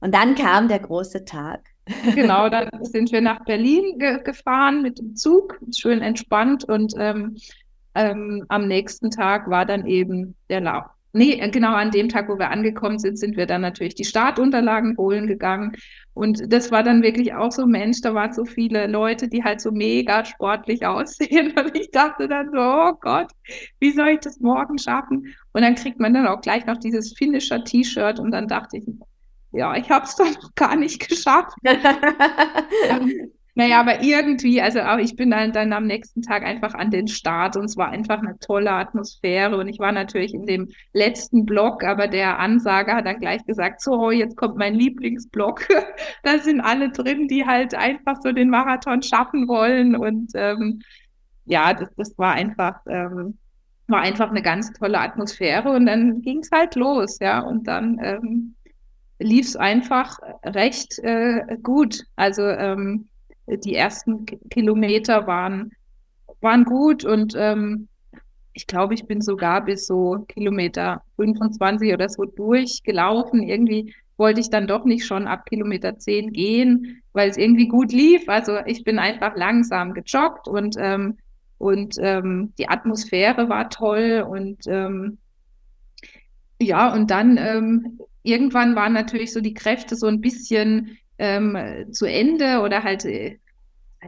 Und 0.00 0.14
dann 0.14 0.34
kam 0.34 0.68
der 0.68 0.80
große 0.80 1.24
Tag. 1.24 1.60
Genau, 2.14 2.48
dann 2.50 2.68
sind 2.82 3.12
wir 3.12 3.20
nach 3.20 3.44
Berlin 3.44 3.98
ge 3.98 4.22
gefahren 4.22 4.82
mit 4.82 4.98
dem 4.98 5.14
Zug, 5.14 5.58
schön 5.74 6.02
entspannt 6.02 6.64
und 6.64 6.94
ähm, 6.98 7.36
ähm, 7.94 8.44
am 8.48 8.66
nächsten 8.66 9.10
Tag 9.10 9.48
war 9.48 9.64
dann 9.64 9.86
eben 9.86 10.34
der 10.50 10.60
Lauf. 10.60 10.84
Nee, 11.16 11.40
äh, 11.40 11.48
genau 11.48 11.72
an 11.72 11.90
dem 11.90 12.10
Tag, 12.10 12.28
wo 12.28 12.38
wir 12.38 12.50
angekommen 12.50 12.98
sind, 12.98 13.18
sind 13.18 13.38
wir 13.38 13.46
dann 13.46 13.62
natürlich 13.62 13.94
die 13.94 14.04
Startunterlagen 14.04 14.96
holen 14.98 15.26
gegangen. 15.26 15.72
Und 16.12 16.52
das 16.52 16.70
war 16.70 16.82
dann 16.82 17.02
wirklich 17.02 17.32
auch 17.32 17.50
so, 17.50 17.66
Mensch, 17.66 18.02
da 18.02 18.14
waren 18.14 18.34
so 18.34 18.44
viele 18.44 18.86
Leute, 18.86 19.26
die 19.26 19.42
halt 19.42 19.62
so 19.62 19.72
mega 19.72 20.26
sportlich 20.26 20.84
aussehen. 20.86 21.54
Und 21.58 21.74
ich 21.74 21.90
dachte 21.90 22.28
dann 22.28 22.50
so, 22.52 22.58
oh 22.58 22.92
Gott, 23.00 23.30
wie 23.80 23.92
soll 23.92 24.08
ich 24.08 24.20
das 24.20 24.40
morgen 24.40 24.78
schaffen? 24.78 25.34
Und 25.52 25.62
dann 25.62 25.74
kriegt 25.74 25.98
man 25.98 26.12
dann 26.12 26.26
auch 26.26 26.42
gleich 26.42 26.66
noch 26.66 26.76
dieses 26.76 27.14
finnischer 27.14 27.64
T-Shirt 27.64 28.20
und 28.20 28.30
dann 28.30 28.46
dachte 28.46 28.76
ich, 28.76 28.84
ja, 29.52 29.74
ich 29.74 29.88
habe 29.90 30.04
es 30.04 30.16
doch 30.16 30.26
noch 30.26 30.54
gar 30.54 30.76
nicht 30.76 31.08
geschafft. 31.08 31.56
naja, 33.56 33.80
aber 33.80 34.02
irgendwie, 34.02 34.60
also 34.60 34.80
auch 34.80 34.98
ich 34.98 35.16
bin 35.16 35.30
dann, 35.30 35.50
dann 35.50 35.72
am 35.72 35.86
nächsten 35.86 36.20
Tag 36.20 36.44
einfach 36.44 36.74
an 36.74 36.90
den 36.90 37.08
Start 37.08 37.56
und 37.56 37.64
es 37.64 37.78
war 37.78 37.88
einfach 37.88 38.18
eine 38.18 38.38
tolle 38.38 38.70
Atmosphäre 38.70 39.56
und 39.56 39.66
ich 39.66 39.78
war 39.78 39.92
natürlich 39.92 40.34
in 40.34 40.44
dem 40.44 40.68
letzten 40.92 41.46
Block, 41.46 41.82
aber 41.82 42.06
der 42.06 42.38
Ansager 42.38 42.96
hat 42.96 43.06
dann 43.06 43.18
gleich 43.18 43.42
gesagt, 43.46 43.80
so, 43.80 44.10
jetzt 44.10 44.36
kommt 44.36 44.58
mein 44.58 44.74
Lieblingsblock. 44.74 45.66
da 46.22 46.38
sind 46.38 46.60
alle 46.60 46.90
drin, 46.90 47.28
die 47.28 47.46
halt 47.46 47.74
einfach 47.74 48.16
so 48.22 48.30
den 48.30 48.50
Marathon 48.50 49.00
schaffen 49.00 49.48
wollen 49.48 49.96
und 49.96 50.32
ähm, 50.34 50.82
ja, 51.46 51.72
das, 51.72 51.88
das 51.96 52.18
war 52.18 52.34
einfach, 52.34 52.80
ähm, 52.86 53.38
war 53.86 54.00
einfach 54.00 54.28
eine 54.28 54.42
ganz 54.42 54.70
tolle 54.74 55.00
Atmosphäre 55.00 55.70
und 55.70 55.86
dann 55.86 56.20
ging 56.20 56.40
es 56.40 56.50
halt 56.52 56.74
los, 56.74 57.18
ja, 57.20 57.40
und 57.40 57.66
dann 57.66 57.98
ähm, 58.02 58.54
lief 59.18 59.46
es 59.46 59.56
einfach 59.56 60.18
recht 60.44 60.98
äh, 60.98 61.56
gut. 61.62 62.04
Also 62.16 62.42
ähm, 62.42 63.08
die 63.46 63.74
ersten 63.74 64.26
Kilometer 64.50 65.26
waren, 65.26 65.72
waren 66.40 66.64
gut 66.64 67.04
und 67.04 67.34
ähm, 67.36 67.88
ich 68.52 68.66
glaube, 68.66 68.94
ich 68.94 69.06
bin 69.06 69.20
sogar 69.20 69.64
bis 69.64 69.86
so 69.86 70.24
Kilometer 70.28 71.02
25 71.16 71.92
oder 71.92 72.08
so 72.08 72.24
durchgelaufen. 72.24 73.42
Irgendwie 73.42 73.94
wollte 74.16 74.40
ich 74.40 74.48
dann 74.48 74.66
doch 74.66 74.84
nicht 74.86 75.06
schon 75.06 75.26
ab 75.26 75.44
Kilometer 75.46 75.98
10 75.98 76.32
gehen, 76.32 77.02
weil 77.12 77.28
es 77.28 77.36
irgendwie 77.36 77.68
gut 77.68 77.92
lief. 77.92 78.28
Also 78.28 78.58
ich 78.64 78.82
bin 78.82 78.98
einfach 78.98 79.36
langsam 79.36 79.92
gejoggt 79.92 80.48
und, 80.48 80.76
ähm, 80.78 81.18
und 81.58 81.96
ähm, 82.00 82.54
die 82.58 82.68
Atmosphäre 82.68 83.50
war 83.50 83.68
toll 83.68 84.26
und 84.28 84.66
ähm, 84.66 85.18
ja, 86.58 86.92
und 86.92 87.10
dann 87.10 87.36
ähm, 87.36 88.00
irgendwann 88.22 88.74
waren 88.74 88.94
natürlich 88.94 89.32
so 89.34 89.40
die 89.40 89.54
Kräfte 89.54 89.96
so 89.96 90.06
ein 90.06 90.22
bisschen 90.22 90.96
ähm, 91.18 91.56
zu 91.92 92.06
Ende 92.06 92.60
oder 92.60 92.82
halt 92.82 93.04
äh, 93.04 93.38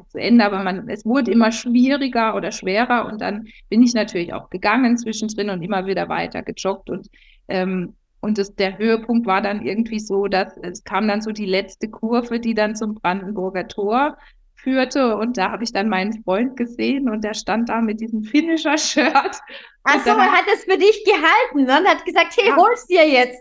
zu 0.08 0.18
Ende, 0.18 0.44
aber 0.44 0.62
man, 0.62 0.88
es 0.88 1.04
wurde 1.04 1.30
immer 1.30 1.50
schwieriger 1.50 2.36
oder 2.36 2.52
schwerer 2.52 3.06
und 3.06 3.20
dann 3.20 3.48
bin 3.68 3.82
ich 3.82 3.94
natürlich 3.94 4.32
auch 4.32 4.50
gegangen 4.50 4.96
zwischendrin 4.96 5.50
und 5.50 5.62
immer 5.62 5.86
wieder 5.86 6.08
weiter 6.08 6.42
gejoggt 6.42 6.90
und 6.90 7.08
ähm, 7.48 7.94
und 8.20 8.36
das, 8.36 8.54
der 8.56 8.78
Höhepunkt 8.78 9.26
war 9.26 9.40
dann 9.40 9.64
irgendwie 9.64 10.00
so, 10.00 10.26
dass 10.26 10.56
es 10.58 10.82
kam 10.82 11.06
dann 11.06 11.22
so 11.22 11.30
die 11.30 11.46
letzte 11.46 11.88
Kurve, 11.88 12.40
die 12.40 12.54
dann 12.54 12.74
zum 12.74 12.96
Brandenburger 12.96 13.68
Tor 13.68 14.18
führte 14.58 15.16
und 15.16 15.36
da 15.36 15.50
habe 15.50 15.64
ich 15.64 15.72
dann 15.72 15.88
meinen 15.88 16.22
Freund 16.24 16.56
gesehen 16.56 17.08
und 17.08 17.22
der 17.22 17.34
stand 17.34 17.68
da 17.68 17.80
mit 17.80 18.00
diesem 18.00 18.22
Finisher-Shirt. 18.24 19.40
Achso, 19.84 20.10
er 20.10 20.32
hat 20.32 20.44
es 20.52 20.64
für 20.64 20.76
dich 20.76 21.04
gehalten 21.04 21.64
ne? 21.64 21.80
und 21.80 21.88
hat 21.88 22.04
gesagt, 22.04 22.36
hey, 22.36 22.50
ja. 22.50 22.56
hol's 22.56 22.86
dir 22.86 23.08
jetzt. 23.08 23.40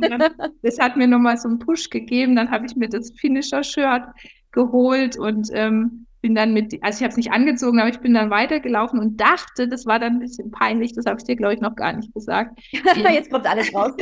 Dann, 0.00 0.22
das 0.62 0.78
hat 0.78 0.96
mir 0.96 1.08
nochmal 1.08 1.36
so 1.36 1.48
einen 1.48 1.58
Push 1.58 1.90
gegeben, 1.90 2.36
dann 2.36 2.50
habe 2.50 2.66
ich 2.66 2.76
mir 2.76 2.88
das 2.88 3.12
Finisher-Shirt 3.18 4.04
geholt 4.52 5.18
und 5.18 5.48
ähm, 5.52 6.06
bin 6.20 6.34
dann 6.34 6.52
mit, 6.52 6.74
also 6.82 6.98
ich 6.98 7.02
habe 7.02 7.12
es 7.12 7.16
nicht 7.16 7.32
angezogen, 7.32 7.80
aber 7.80 7.88
ich 7.88 8.00
bin 8.00 8.14
dann 8.14 8.30
weitergelaufen 8.30 8.98
und 8.98 9.20
dachte, 9.20 9.68
das 9.68 9.86
war 9.86 9.98
dann 9.98 10.14
ein 10.14 10.18
bisschen 10.20 10.50
peinlich, 10.50 10.92
das 10.92 11.06
habe 11.06 11.16
ich 11.18 11.24
dir, 11.24 11.36
glaube 11.36 11.54
ich, 11.54 11.60
noch 11.60 11.74
gar 11.76 11.94
nicht 11.94 12.12
gesagt. 12.12 12.60
Jetzt 12.72 13.30
kommt 13.30 13.46
alles 13.46 13.74
raus. 13.74 13.92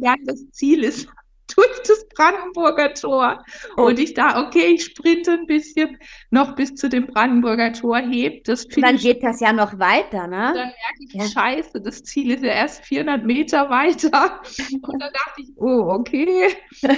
ja, 0.00 0.14
das 0.26 0.50
Ziel 0.50 0.84
ist 0.84 1.08
durch 1.56 1.82
das 1.86 2.06
Brandenburger 2.14 2.94
Tor. 2.94 3.44
Oh. 3.76 3.86
Und 3.86 3.98
ich 3.98 4.14
dachte, 4.14 4.40
okay, 4.40 4.74
ich 4.74 4.84
sprinte 4.84 5.32
ein 5.32 5.46
bisschen 5.46 5.98
noch 6.30 6.54
bis 6.54 6.74
zu 6.74 6.88
dem 6.88 7.06
Brandenburger 7.06 7.72
Tor, 7.72 7.98
heb 7.98 8.44
das 8.44 8.64
Und 8.66 8.82
dann 8.82 8.96
geht 8.96 9.22
das 9.22 9.40
ja 9.40 9.52
noch 9.52 9.78
weiter, 9.78 10.26
ne? 10.26 10.52
Dann 10.54 10.54
merke 10.54 10.74
ich, 11.00 11.12
ja. 11.14 11.24
scheiße, 11.26 11.80
das 11.80 12.02
Ziel 12.04 12.32
ist 12.32 12.44
ja 12.44 12.52
erst 12.52 12.84
400 12.84 13.24
Meter 13.24 13.70
weiter. 13.70 14.40
Und 14.82 15.00
dann 15.00 15.12
dachte 15.12 15.42
ich, 15.42 15.50
oh, 15.56 15.90
okay. 15.90 16.48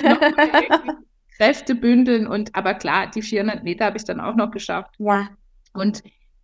Kräfte 1.38 1.74
bündeln 1.74 2.26
und, 2.26 2.54
aber 2.54 2.74
klar, 2.74 3.10
die 3.10 3.22
400 3.22 3.64
Meter 3.64 3.86
habe 3.86 3.96
ich 3.96 4.04
dann 4.04 4.20
auch 4.20 4.36
noch 4.36 4.50
geschafft. 4.50 4.94
Ja. 4.98 5.28
Und 5.72 6.02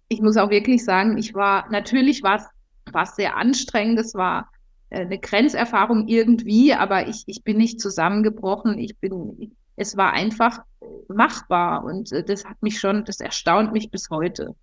ich 0.09 0.21
muss 0.21 0.37
auch 0.37 0.51
wirklich 0.51 0.85
sagen, 0.85 1.18
ich 1.18 1.35
war, 1.35 1.71
natürlich 1.71 2.23
war 2.23 2.51
es 2.94 3.14
sehr 3.14 3.37
anstrengend, 3.37 4.01
es 4.01 4.14
war 4.14 4.51
eine 4.90 5.18
Grenzerfahrung 5.18 6.09
irgendwie, 6.09 6.72
aber 6.72 7.09
ich, 7.09 7.24
ich 7.27 7.44
bin 7.44 7.59
nicht 7.59 7.81
zusammengebrochen. 7.81 8.79
Ich 8.79 8.98
bin, 8.98 9.57
es 9.77 9.96
war 9.96 10.12
einfach 10.12 10.61
machbar 11.09 11.85
und 11.85 12.12
äh, 12.12 12.24
das 12.24 12.44
hat 12.44 12.62
mich 12.62 12.81
schon, 12.81 13.05
das 13.05 13.20
erstaunt 13.20 13.72
mich 13.72 13.90
bis 13.90 14.11
heute. 14.11 14.55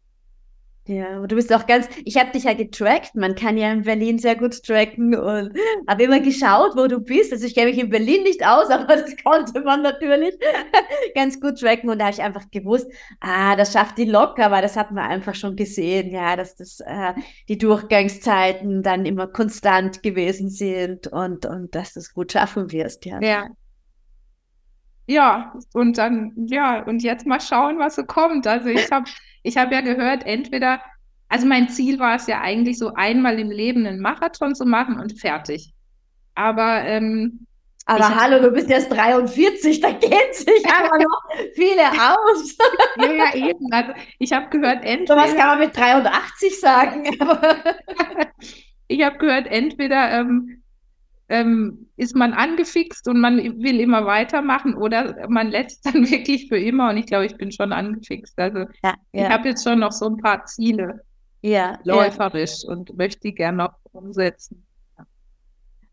Ja, 0.87 1.19
und 1.19 1.31
du 1.31 1.35
bist 1.35 1.51
auch 1.51 1.65
ganz, 1.65 1.89
ich 2.03 2.15
habe 2.15 2.31
dich 2.31 2.43
ja 2.43 2.53
getrackt, 2.53 3.15
man 3.15 3.33
kann 3.33 3.57
ja 3.57 3.71
in 3.71 3.81
Berlin 3.81 4.19
sehr 4.19 4.35
gut 4.35 4.61
tracken 4.63 5.15
und 5.15 5.51
habe 5.87 6.03
immer 6.03 6.19
geschaut, 6.19 6.75
wo 6.75 6.85
du 6.85 6.99
bist. 6.99 7.33
Also 7.33 7.47
ich 7.47 7.55
kenne 7.55 7.71
mich 7.71 7.79
in 7.79 7.89
Berlin 7.89 8.21
nicht 8.21 8.45
aus, 8.45 8.69
aber 8.69 8.95
das 8.95 9.15
konnte 9.23 9.61
man 9.61 9.81
natürlich 9.81 10.37
ganz 11.15 11.41
gut 11.41 11.59
tracken 11.59 11.89
und 11.89 11.97
da 11.97 12.05
habe 12.05 12.13
ich 12.13 12.21
einfach 12.21 12.51
gewusst, 12.51 12.87
ah, 13.19 13.55
das 13.55 13.73
schafft 13.73 13.97
die 13.97 14.05
locker, 14.05 14.51
weil 14.51 14.61
das 14.61 14.77
hat 14.77 14.91
man 14.91 15.09
einfach 15.09 15.33
schon 15.33 15.55
gesehen, 15.55 16.11
ja, 16.11 16.35
dass 16.35 16.55
das 16.55 16.79
äh, 16.81 17.13
die 17.49 17.57
Durchgangszeiten 17.57 18.83
dann 18.83 19.07
immer 19.07 19.25
konstant 19.25 20.03
gewesen 20.03 20.49
sind 20.51 21.07
und, 21.07 21.47
und 21.47 21.73
dass 21.73 21.93
du 21.93 21.99
es 21.99 22.13
gut 22.13 22.31
schaffen 22.31 22.71
wirst, 22.71 23.05
ja. 23.05 23.19
Ja, 23.21 23.47
ja, 25.07 25.53
und 25.73 25.97
dann, 25.97 26.33
ja, 26.47 26.83
und 26.83 27.03
jetzt 27.03 27.27
mal 27.27 27.39
schauen, 27.39 27.77
was 27.77 27.95
so 27.95 28.03
kommt. 28.03 28.47
Also 28.47 28.69
ich 28.69 28.89
habe 28.91 29.05
ich 29.45 29.57
hab 29.57 29.71
ja 29.71 29.81
gehört, 29.81 30.25
entweder, 30.25 30.81
also 31.29 31.45
mein 31.45 31.69
Ziel 31.69 31.99
war 31.99 32.15
es 32.15 32.27
ja 32.27 32.41
eigentlich 32.41 32.77
so 32.77 32.93
einmal 32.93 33.39
im 33.39 33.51
Leben 33.51 33.85
einen 33.85 33.99
Marathon 33.99 34.55
zu 34.55 34.65
machen 34.65 34.99
und 34.99 35.19
fertig. 35.19 35.73
Aber 36.33 36.81
ähm, 36.83 37.45
aber 37.87 38.15
hallo, 38.15 38.41
du 38.41 38.49
bist 38.49 38.67
erst 38.71 38.91
43, 38.91 39.79
da 39.79 39.91
geht 39.91 40.33
sich 40.33 40.65
aber 40.65 40.97
noch 40.97 41.21
viele 41.53 41.83
aus. 41.83 42.57
ja, 42.97 43.11
ja, 43.11 43.35
eben. 43.35 43.71
Also 43.71 43.91
ich 44.17 44.33
habe 44.33 44.49
gehört, 44.49 44.83
entweder. 44.83 45.15
So 45.15 45.21
was 45.21 45.35
kann 45.35 45.47
man 45.49 45.59
mit 45.59 45.77
83 45.77 46.59
sagen. 46.59 47.03
ich 48.87 49.03
habe 49.03 49.17
gehört, 49.19 49.45
entweder 49.45 50.19
ähm, 50.19 50.63
ähm, 51.27 51.89
ist 51.97 52.15
man 52.15 52.33
angefixt 52.33 53.07
und 53.07 53.19
man 53.19 53.37
will 53.37 53.79
immer 53.79 54.05
weitermachen 54.05 54.75
oder 54.75 55.27
man 55.27 55.49
lässt 55.49 55.85
dann 55.85 56.09
wirklich 56.09 56.47
für 56.47 56.57
immer 56.57 56.89
und 56.89 56.97
ich 56.97 57.05
glaube, 57.05 57.25
ich 57.25 57.35
bin 57.37 57.51
schon 57.51 57.73
angefixt. 57.73 58.37
Also 58.37 58.59
ja, 58.59 58.65
ja. 58.83 58.95
ich 59.11 59.29
habe 59.29 59.49
jetzt 59.49 59.63
schon 59.63 59.79
noch 59.79 59.91
so 59.91 60.07
ein 60.07 60.17
paar 60.17 60.45
Ziele 60.45 61.01
ja, 61.41 61.79
läuferisch 61.83 62.63
und 62.65 62.97
möchte 62.97 63.21
die 63.21 63.35
gerne 63.35 63.57
noch 63.57 63.73
umsetzen. 63.91 64.65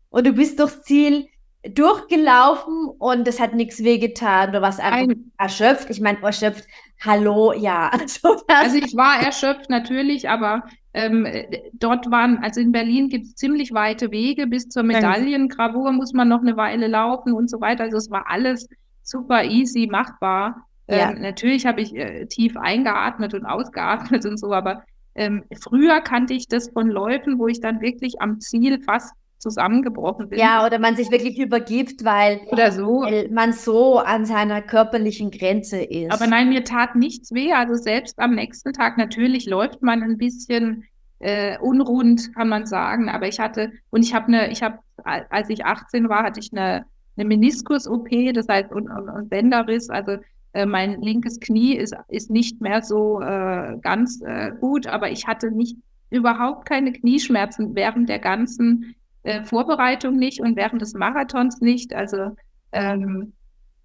Und 0.09 0.27
du 0.27 0.33
bist 0.33 0.59
durchs 0.59 0.83
Ziel 0.83 1.27
durchgelaufen 1.63 2.89
und 2.99 3.27
es 3.27 3.39
hat 3.39 3.53
nichts 3.53 3.83
wehgetan. 3.83 4.51
Du 4.51 4.61
warst 4.61 4.79
einfach 4.79 4.99
Ein, 4.99 5.31
erschöpft. 5.37 5.89
Ich 5.89 6.01
meine, 6.01 6.21
erschöpft, 6.21 6.65
hallo, 6.99 7.53
ja. 7.53 7.89
Also, 7.99 8.43
also 8.47 8.77
ich 8.77 8.95
war 8.95 9.21
erschöpft 9.21 9.69
natürlich, 9.69 10.29
aber 10.29 10.63
ähm, 10.93 11.27
dort 11.73 12.11
waren, 12.11 12.37
also 12.43 12.61
in 12.61 12.71
Berlin 12.71 13.09
gibt 13.09 13.25
es 13.25 13.35
ziemlich 13.35 13.73
weite 13.73 14.11
Wege, 14.11 14.45
bis 14.45 14.69
zur 14.69 14.83
Medaillengravur 14.83 15.91
muss 15.91 16.13
man 16.13 16.27
noch 16.27 16.41
eine 16.41 16.55
Weile 16.55 16.87
laufen 16.87 17.33
und 17.33 17.49
so 17.49 17.59
weiter. 17.61 17.83
Also 17.85 17.97
es 17.97 18.11
war 18.11 18.29
alles 18.29 18.67
super 19.01 19.43
easy 19.43 19.87
machbar. 19.89 20.67
Ähm, 20.87 20.99
ja. 20.99 21.13
natürlich 21.13 21.65
habe 21.65 21.81
ich 21.81 21.95
äh, 21.95 22.25
tief 22.27 22.57
eingeatmet 22.57 23.33
und 23.33 23.45
ausgeatmet 23.45 24.25
und 24.25 24.37
so, 24.37 24.53
aber 24.53 24.83
ähm, 25.15 25.43
früher 25.61 26.01
kannte 26.01 26.33
ich 26.33 26.47
das 26.47 26.69
von 26.69 26.89
Läufen, 26.89 27.39
wo 27.39 27.47
ich 27.47 27.59
dann 27.59 27.81
wirklich 27.81 28.21
am 28.21 28.39
Ziel 28.39 28.81
fast 28.83 29.13
zusammengebrochen 29.43 30.29
bin. 30.29 30.39
Ja, 30.39 30.65
oder 30.65 30.79
man 30.79 30.95
sich 30.95 31.11
wirklich 31.11 31.37
übergibt, 31.37 32.03
weil, 32.03 32.39
oder 32.47 32.71
so. 32.71 33.01
weil 33.01 33.29
man 33.29 33.53
so 33.53 33.99
an 33.99 34.25
seiner 34.25 34.61
körperlichen 34.61 35.29
Grenze 35.29 35.83
ist. 35.83 36.11
Aber 36.11 36.25
nein, 36.25 36.49
mir 36.49 36.63
tat 36.63 36.95
nichts 36.95 37.31
weh. 37.33 37.51
Also 37.51 37.75
selbst 37.75 38.17
am 38.19 38.33
nächsten 38.33 38.73
Tag, 38.73 38.97
natürlich 38.97 39.45
läuft 39.45 39.83
man 39.83 40.01
ein 40.01 40.17
bisschen 40.17 40.85
äh, 41.19 41.57
unrund, 41.59 42.33
kann 42.33 42.49
man 42.49 42.65
sagen. 42.65 43.09
Aber 43.09 43.27
ich 43.27 43.39
hatte, 43.39 43.71
und 43.91 44.01
ich 44.01 44.13
habe 44.13 44.27
eine, 44.27 44.51
ich 44.51 44.63
habe, 44.63 44.79
als 45.03 45.49
ich 45.49 45.65
18 45.65 46.09
war, 46.09 46.23
hatte 46.23 46.39
ich 46.39 46.51
eine, 46.53 46.85
eine 47.17 47.25
Meniskus-OP, 47.27 48.09
das 48.33 48.47
heißt, 48.47 48.71
und, 48.71 48.89
und, 48.89 49.09
und 49.09 49.29
Bänderriss, 49.29 49.89
also 49.89 50.17
äh, 50.53 50.65
mein 50.65 51.01
linkes 51.01 51.39
Knie 51.39 51.75
ist, 51.75 51.95
ist 52.07 52.31
nicht 52.31 52.61
mehr 52.61 52.81
so 52.81 53.19
äh, 53.21 53.77
ganz 53.81 54.21
äh, 54.21 54.51
gut, 54.59 54.87
aber 54.87 55.11
ich 55.11 55.27
hatte 55.27 55.51
nicht 55.51 55.77
überhaupt 56.09 56.67
keine 56.67 56.93
Knieschmerzen 56.93 57.75
während 57.75 58.07
der 58.07 58.19
ganzen 58.19 58.95
äh, 59.23 59.43
Vorbereitung 59.43 60.15
nicht 60.15 60.41
und 60.41 60.55
während 60.55 60.81
des 60.81 60.93
Marathons 60.93 61.61
nicht. 61.61 61.93
Also 61.93 62.35
ähm, 62.71 63.33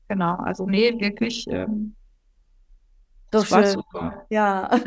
genau, 0.08 0.34
also 0.36 0.66
nee, 0.66 0.94
wirklich. 0.98 1.46
Ähm, 1.48 1.94
das 3.30 3.50
war 3.50 3.66
super. 3.66 4.26
Ja. 4.30 4.70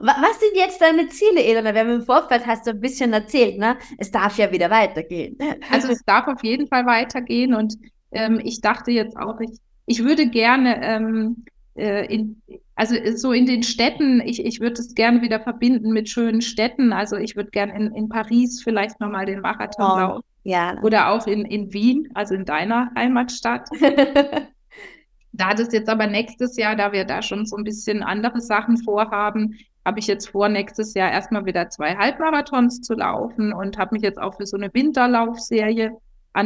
Was 0.00 0.38
sind 0.38 0.54
jetzt 0.54 0.80
deine 0.80 1.08
Ziele, 1.08 1.42
Elena? 1.42 1.74
Wir 1.74 1.80
haben 1.80 1.90
im 1.90 2.02
Vorfeld 2.02 2.46
hast 2.46 2.66
du 2.66 2.70
ein 2.70 2.80
bisschen 2.80 3.12
erzählt, 3.12 3.58
ne? 3.58 3.76
Es 3.98 4.10
darf 4.10 4.38
ja 4.38 4.52
wieder 4.52 4.70
weitergehen. 4.70 5.36
Also 5.70 5.88
es 5.88 6.04
darf 6.04 6.28
auf 6.28 6.44
jeden 6.44 6.68
Fall 6.68 6.86
weitergehen 6.86 7.54
und 7.54 7.74
ähm, 8.12 8.40
ich 8.42 8.60
dachte 8.60 8.92
jetzt 8.92 9.16
auch, 9.16 9.40
ich, 9.40 9.58
ich 9.86 10.04
würde 10.04 10.28
gerne 10.28 10.80
ähm, 10.82 11.44
äh, 11.74 12.06
in, 12.06 12.40
also 12.78 12.94
äh, 12.94 13.16
so 13.16 13.32
in 13.32 13.44
den 13.44 13.62
Städten, 13.62 14.20
ich, 14.24 14.44
ich 14.44 14.60
würde 14.60 14.80
es 14.80 14.94
gerne 14.94 15.20
wieder 15.20 15.40
verbinden 15.40 15.92
mit 15.92 16.08
schönen 16.08 16.40
Städten. 16.40 16.92
Also 16.92 17.16
ich 17.16 17.36
würde 17.36 17.50
gerne 17.50 17.74
in, 17.74 17.94
in 17.94 18.08
Paris 18.08 18.62
vielleicht 18.62 19.00
nochmal 19.00 19.26
den 19.26 19.40
Marathon 19.40 19.84
oh, 19.84 19.98
laufen. 19.98 20.24
Ja. 20.44 20.80
Oder 20.82 21.10
auch 21.10 21.26
in, 21.26 21.44
in 21.44 21.72
Wien, 21.72 22.08
also 22.14 22.34
in 22.34 22.44
deiner 22.44 22.90
Heimatstadt. 22.96 23.68
da 25.32 25.54
das 25.54 25.72
jetzt 25.72 25.88
aber 25.88 26.06
nächstes 26.06 26.56
Jahr, 26.56 26.76
da 26.76 26.92
wir 26.92 27.04
da 27.04 27.20
schon 27.20 27.46
so 27.46 27.56
ein 27.56 27.64
bisschen 27.64 28.02
andere 28.02 28.40
Sachen 28.40 28.76
vorhaben, 28.78 29.58
habe 29.84 29.98
ich 29.98 30.06
jetzt 30.06 30.28
vor, 30.28 30.48
nächstes 30.48 30.94
Jahr 30.94 31.10
erstmal 31.10 31.46
wieder 31.46 31.70
zwei 31.70 31.96
Halbmarathons 31.96 32.82
zu 32.82 32.94
laufen 32.94 33.52
und 33.52 33.76
habe 33.76 33.94
mich 33.94 34.02
jetzt 34.02 34.20
auch 34.20 34.36
für 34.36 34.46
so 34.46 34.56
eine 34.56 34.72
Winterlaufserie 34.72 35.96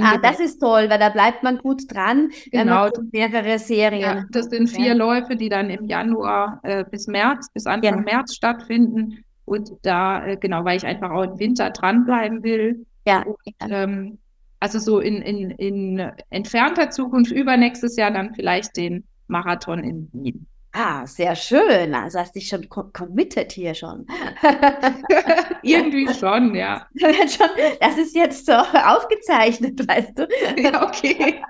Ah, 0.00 0.18
das 0.18 0.40
ist 0.40 0.58
toll, 0.58 0.88
weil 0.88 0.98
da 0.98 1.08
bleibt 1.08 1.42
man 1.42 1.58
gut 1.58 1.82
dran. 1.92 2.30
Genau. 2.50 2.88
mehrere 3.12 3.58
Serien. 3.58 4.00
Ja, 4.00 4.24
das 4.30 4.46
sind 4.46 4.68
vier. 4.68 4.94
Läufe, 4.94 5.36
die 5.36 5.48
dann 5.48 5.70
im 5.70 5.86
Januar 5.86 6.60
äh, 6.62 6.84
bis 6.90 7.06
März, 7.06 7.50
bis 7.52 7.66
Anfang 7.66 7.96
ja. 7.96 8.00
März 8.00 8.34
stattfinden. 8.34 9.24
Und 9.44 9.72
da, 9.82 10.24
äh, 10.24 10.36
genau, 10.36 10.64
weil 10.64 10.76
ich 10.76 10.86
einfach 10.86 11.10
auch 11.10 11.24
im 11.24 11.38
Winter 11.38 11.70
dranbleiben 11.70 12.42
will. 12.42 12.86
Ja. 13.06 13.22
Und, 13.22 13.36
ähm, 13.60 14.18
also 14.60 14.78
so 14.78 15.00
in, 15.00 15.20
in, 15.22 15.50
in 15.50 16.12
entfernter 16.30 16.90
Zukunft 16.90 17.32
übernächstes 17.32 17.96
Jahr 17.96 18.12
dann 18.12 18.34
vielleicht 18.34 18.76
den 18.76 19.04
Marathon 19.26 19.82
in 19.82 20.08
Wien. 20.12 20.46
Ah, 20.74 21.06
sehr 21.06 21.36
schön. 21.36 21.94
Also 21.94 22.18
hast 22.18 22.34
dich 22.34 22.48
schon 22.48 22.66
committed 22.68 23.52
hier 23.52 23.74
schon. 23.74 24.06
Irgendwie 25.62 26.12
schon, 26.14 26.54
ja. 26.54 26.86
Das 27.80 27.98
ist 27.98 28.16
jetzt 28.16 28.46
so 28.46 28.52
aufgezeichnet, 28.52 29.86
weißt 29.86 30.18
du. 30.18 30.28
Ja, 30.56 30.86
okay. 30.88 31.42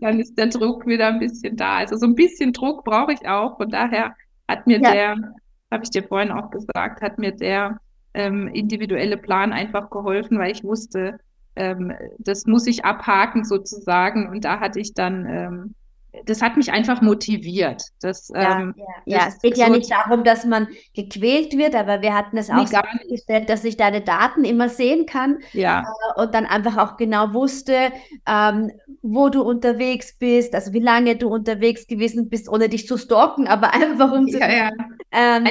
Dann 0.00 0.18
ist 0.18 0.36
der 0.36 0.48
Druck 0.48 0.84
wieder 0.84 1.08
ein 1.08 1.20
bisschen 1.20 1.56
da. 1.56 1.76
Also 1.76 1.96
so 1.96 2.06
ein 2.06 2.16
bisschen 2.16 2.52
Druck 2.52 2.84
brauche 2.84 3.12
ich 3.12 3.24
auch. 3.28 3.56
Von 3.56 3.70
daher 3.70 4.16
hat 4.48 4.66
mir 4.66 4.80
ja. 4.80 4.90
der, 4.90 5.16
habe 5.70 5.84
ich 5.84 5.90
dir 5.90 6.02
vorhin 6.02 6.32
auch 6.32 6.50
gesagt, 6.50 7.02
hat 7.02 7.18
mir 7.18 7.30
der 7.30 7.78
ähm, 8.14 8.48
individuelle 8.48 9.16
Plan 9.16 9.52
einfach 9.52 9.90
geholfen, 9.90 10.40
weil 10.40 10.50
ich 10.50 10.64
wusste, 10.64 11.20
ähm, 11.54 11.92
das 12.18 12.46
muss 12.46 12.66
ich 12.66 12.84
abhaken 12.84 13.44
sozusagen. 13.44 14.28
Und 14.28 14.44
da 14.44 14.58
hatte 14.58 14.80
ich 14.80 14.92
dann 14.92 15.26
ähm, 15.26 15.74
das 16.26 16.42
hat 16.42 16.56
mich 16.56 16.70
einfach 16.70 17.00
motiviert. 17.00 17.82
Das, 18.00 18.28
ja, 18.28 18.60
ähm, 18.60 18.74
ja, 18.76 18.84
ja. 19.06 19.26
es 19.28 19.40
geht 19.40 19.56
ja 19.56 19.66
so 19.66 19.72
nicht 19.72 19.90
darum, 19.90 20.24
dass 20.24 20.44
man 20.44 20.68
gequält 20.94 21.56
wird, 21.56 21.74
aber 21.74 22.02
wir 22.02 22.14
hatten 22.14 22.36
es 22.36 22.50
auch 22.50 22.66
so 22.66 22.78
gestellt, 23.08 23.48
dass 23.48 23.64
ich 23.64 23.76
deine 23.76 24.02
Daten 24.02 24.44
immer 24.44 24.68
sehen 24.68 25.06
kann 25.06 25.38
ja. 25.52 25.80
Äh, 26.16 26.22
und 26.22 26.34
dann 26.34 26.44
einfach 26.44 26.76
auch 26.76 26.96
genau 26.96 27.32
wusste, 27.32 27.92
ähm, 28.26 28.70
wo 29.00 29.30
du 29.30 29.42
unterwegs 29.42 30.16
bist, 30.18 30.54
also 30.54 30.72
wie 30.72 30.80
lange 30.80 31.16
du 31.16 31.28
unterwegs 31.28 31.86
gewesen 31.86 32.28
bist, 32.28 32.48
ohne 32.48 32.68
dich 32.68 32.86
zu 32.86 32.98
stalken, 32.98 33.48
aber 33.48 33.72
einfach 33.74 34.12
um 34.12 34.28
zu 34.28 34.38
ja, 34.38 34.50
ja. 34.50 34.70
Ähm, 35.10 35.44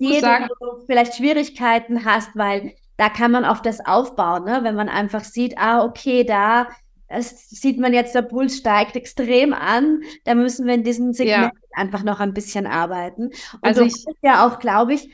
wie 0.00 0.20
sagen, 0.20 0.48
du 0.60 0.84
vielleicht 0.86 1.16
Schwierigkeiten 1.16 2.04
hast, 2.04 2.30
weil 2.34 2.74
da 2.96 3.08
kann 3.08 3.30
man 3.30 3.44
auf 3.44 3.62
das 3.62 3.84
aufbauen, 3.86 4.44
ne? 4.44 4.60
wenn 4.62 4.74
man 4.74 4.88
einfach 4.88 5.22
sieht, 5.22 5.56
ah, 5.56 5.84
okay, 5.84 6.24
da 6.24 6.66
es 7.08 7.48
sieht 7.50 7.78
man 7.78 7.92
jetzt, 7.92 8.14
der 8.14 8.22
Puls 8.22 8.58
steigt 8.58 8.94
extrem 8.94 9.52
an. 9.52 10.02
Da 10.24 10.34
müssen 10.34 10.66
wir 10.66 10.74
in 10.74 10.84
diesem 10.84 11.12
Segment 11.12 11.52
ja. 11.54 11.60
einfach 11.72 12.04
noch 12.04 12.20
ein 12.20 12.34
bisschen 12.34 12.66
arbeiten. 12.66 13.24
Und 13.26 13.34
also 13.62 13.82
ich, 13.82 14.04
ja 14.22 14.46
auch, 14.46 14.58
glaube 14.58 14.94
ich, 14.94 15.10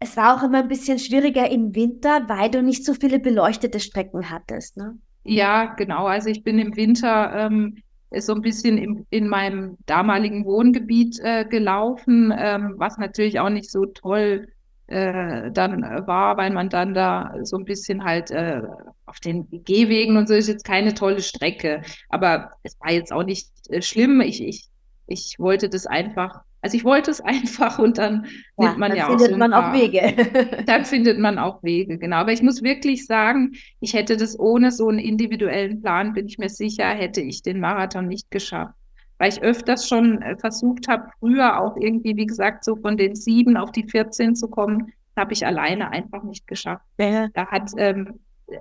es 0.00 0.16
war 0.16 0.36
auch 0.36 0.42
immer 0.42 0.62
ein 0.62 0.68
bisschen 0.68 0.98
schwieriger 0.98 1.48
im 1.50 1.74
Winter, 1.74 2.28
weil 2.28 2.50
du 2.50 2.62
nicht 2.62 2.84
so 2.84 2.94
viele 2.94 3.20
beleuchtete 3.20 3.78
Strecken 3.78 4.30
hattest. 4.30 4.76
Ne? 4.76 4.98
Ja, 5.22 5.74
genau. 5.74 6.06
Also 6.06 6.28
ich 6.28 6.42
bin 6.42 6.58
im 6.58 6.76
Winter 6.76 7.32
ähm, 7.34 7.76
so 8.16 8.34
ein 8.34 8.42
bisschen 8.42 8.78
im, 8.78 9.06
in 9.10 9.28
meinem 9.28 9.76
damaligen 9.86 10.44
Wohngebiet 10.44 11.20
äh, 11.22 11.44
gelaufen, 11.44 12.34
ähm, 12.36 12.74
was 12.76 12.98
natürlich 12.98 13.38
auch 13.38 13.50
nicht 13.50 13.70
so 13.70 13.86
toll 13.86 14.48
äh, 14.88 15.50
dann 15.50 15.82
war, 16.06 16.36
weil 16.36 16.50
man 16.50 16.68
dann 16.68 16.94
da 16.94 17.34
so 17.42 17.56
ein 17.56 17.64
bisschen 17.64 18.04
halt 18.04 18.30
äh, 18.30 18.62
auf 19.06 19.20
den 19.20 19.48
Gehwegen 19.50 20.16
und 20.16 20.28
so 20.28 20.34
ist 20.34 20.48
jetzt 20.48 20.64
keine 20.64 20.94
tolle 20.94 21.22
Strecke. 21.22 21.82
Aber 22.08 22.50
es 22.62 22.76
war 22.80 22.92
jetzt 22.92 23.12
auch 23.12 23.24
nicht 23.24 23.48
äh, 23.68 23.82
schlimm. 23.82 24.20
Ich, 24.20 24.42
ich, 24.42 24.68
ich 25.06 25.36
wollte 25.38 25.68
das 25.68 25.86
einfach, 25.86 26.42
also 26.60 26.76
ich 26.76 26.84
wollte 26.84 27.10
es 27.10 27.20
einfach 27.24 27.78
und 27.78 27.98
dann 27.98 28.26
ja, 28.58 28.68
nimmt 28.68 28.78
man 28.78 28.90
dann 28.90 28.98
ja 28.98 29.08
auch. 29.08 29.18
so 29.18 29.36
man 29.36 29.54
auch 29.54 29.72
Wege. 29.72 30.14
dann 30.66 30.84
findet 30.84 31.18
man 31.18 31.38
auch 31.38 31.62
Wege, 31.62 31.98
genau. 31.98 32.18
Aber 32.18 32.32
ich 32.32 32.42
muss 32.42 32.62
wirklich 32.62 33.06
sagen, 33.06 33.52
ich 33.80 33.94
hätte 33.94 34.16
das 34.16 34.38
ohne 34.38 34.70
so 34.70 34.88
einen 34.88 34.98
individuellen 35.00 35.82
Plan, 35.82 36.12
bin 36.12 36.26
ich 36.26 36.38
mir 36.38 36.48
sicher, 36.48 36.86
hätte 36.86 37.20
ich 37.20 37.42
den 37.42 37.60
Marathon 37.60 38.06
nicht 38.06 38.30
geschafft 38.30 38.74
weil 39.18 39.30
ich 39.30 39.42
öfters 39.42 39.88
schon 39.88 40.20
äh, 40.22 40.36
versucht 40.36 40.88
habe, 40.88 41.08
früher 41.18 41.60
auch 41.60 41.76
irgendwie, 41.76 42.16
wie 42.16 42.26
gesagt, 42.26 42.64
so 42.64 42.76
von 42.76 42.96
den 42.96 43.14
sieben 43.14 43.56
auf 43.56 43.72
die 43.72 43.88
14 43.88 44.36
zu 44.36 44.48
kommen, 44.48 44.92
habe 45.16 45.32
ich 45.32 45.46
alleine 45.46 45.90
einfach 45.90 46.22
nicht 46.22 46.46
geschafft. 46.46 46.84
Ja. 46.98 47.28
Da 47.34 47.46
hat 47.46 47.70
ähm, 47.78 48.20
äh, 48.48 48.58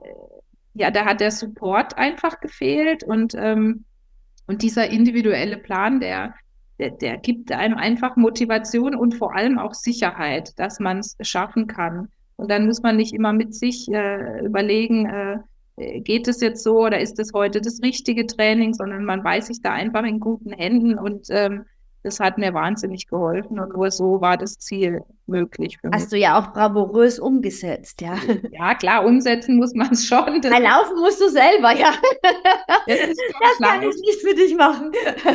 ja, 0.74 0.92
da 0.92 1.06
hat 1.06 1.22
der 1.22 1.32
Support 1.32 1.98
einfach 1.98 2.40
gefehlt 2.42 3.04
und 3.04 3.34
ähm, 3.36 3.86
und 4.48 4.62
dieser 4.62 4.90
individuelle 4.90 5.58
Plan, 5.58 6.00
der, 6.00 6.36
der, 6.80 6.92
der 6.92 7.18
gibt 7.18 7.52
einem 7.52 7.78
einfach 7.78 8.16
Motivation 8.16 8.96
und 8.96 9.16
vor 9.16 9.36
allem 9.36 9.58
auch 9.58 9.74
Sicherheit, 9.74 10.58
dass 10.60 10.80
man 10.80 11.00
es 11.00 11.16
schaffen 11.22 11.68
kann. 11.68 12.10
Und 12.36 12.52
dann 12.52 12.66
muss 12.66 12.82
man 12.82 12.98
nicht 12.98 13.14
immer 13.14 13.34
mit 13.34 13.56
sich 13.56 13.88
äh, 13.92 14.46
überlegen, 14.46 15.06
äh, 15.08 15.34
äh, 15.34 15.38
geht 15.78 16.28
es 16.28 16.42
jetzt 16.42 16.64
so 16.64 16.86
oder 16.86 17.00
ist 17.00 17.20
es 17.20 17.34
heute 17.34 17.62
das 17.62 17.82
richtige 17.82 18.26
Training, 18.26 18.74
sondern 18.74 19.04
man 19.06 19.24
weiß 19.24 19.48
sich 19.48 19.62
da 19.62 19.72
einfach 19.72 20.04
in 20.04 20.20
guten 20.20 20.52
Händen 20.52 20.98
und 20.98 21.28
ähm, 21.30 21.66
das 22.04 22.20
hat 22.20 22.38
mir 22.38 22.54
wahnsinnig 22.54 23.08
geholfen 23.08 23.60
und 23.60 23.74
nur 23.74 23.90
so 23.90 24.22
war 24.22 24.38
das 24.38 24.60
Ziel 24.60 25.02
möglich 25.26 25.80
für 25.82 25.88
mich. 25.88 25.96
Hast 25.96 26.14
du 26.14 26.18
ja 26.18 26.40
auch 26.40 26.54
bravourös 26.54 27.18
umgesetzt, 27.18 28.00
ja. 28.00 28.16
Ja, 28.52 28.76
klar, 28.76 29.04
umsetzen 29.06 29.58
muss 29.58 29.74
man 29.74 29.92
es 29.92 30.06
schon. 30.06 30.40
Das 30.42 30.52
laufen 30.52 31.00
musst 31.00 31.20
du 31.20 31.30
selber, 31.30 31.76
ja. 31.76 31.94
Das, 32.88 33.00
das 33.00 33.70
kann 33.70 33.82
ich 33.82 33.96
nicht 33.96 34.22
für 34.22 34.36
dich 34.36 34.56
machen. 34.56 34.92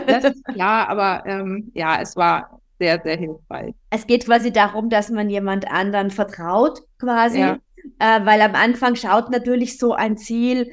Das 0.07 0.25
ist 0.25 0.45
klar, 0.45 0.89
aber 0.89 1.25
ähm, 1.27 1.73
ja, 1.75 2.01
es 2.01 2.17
war 2.17 2.61
sehr, 2.79 3.01
sehr 3.03 3.17
hilfreich. 3.17 3.75
Es 3.91 4.07
geht 4.07 4.25
quasi 4.27 4.53
darum, 4.53 4.91
dass 4.91 5.11
man 5.11 5.29
jemand 5.29 5.69
anderen 5.71 6.11
vertraut, 6.11 6.83
quasi. 6.99 7.41
Ja 7.41 7.59
äh, 7.99 8.25
weil 8.25 8.41
am 8.41 8.55
Anfang 8.55 8.97
schaut 8.97 9.31
natürlich 9.31 9.79
so 9.79 9.93
ein 9.93 10.17
Ziel 10.17 10.71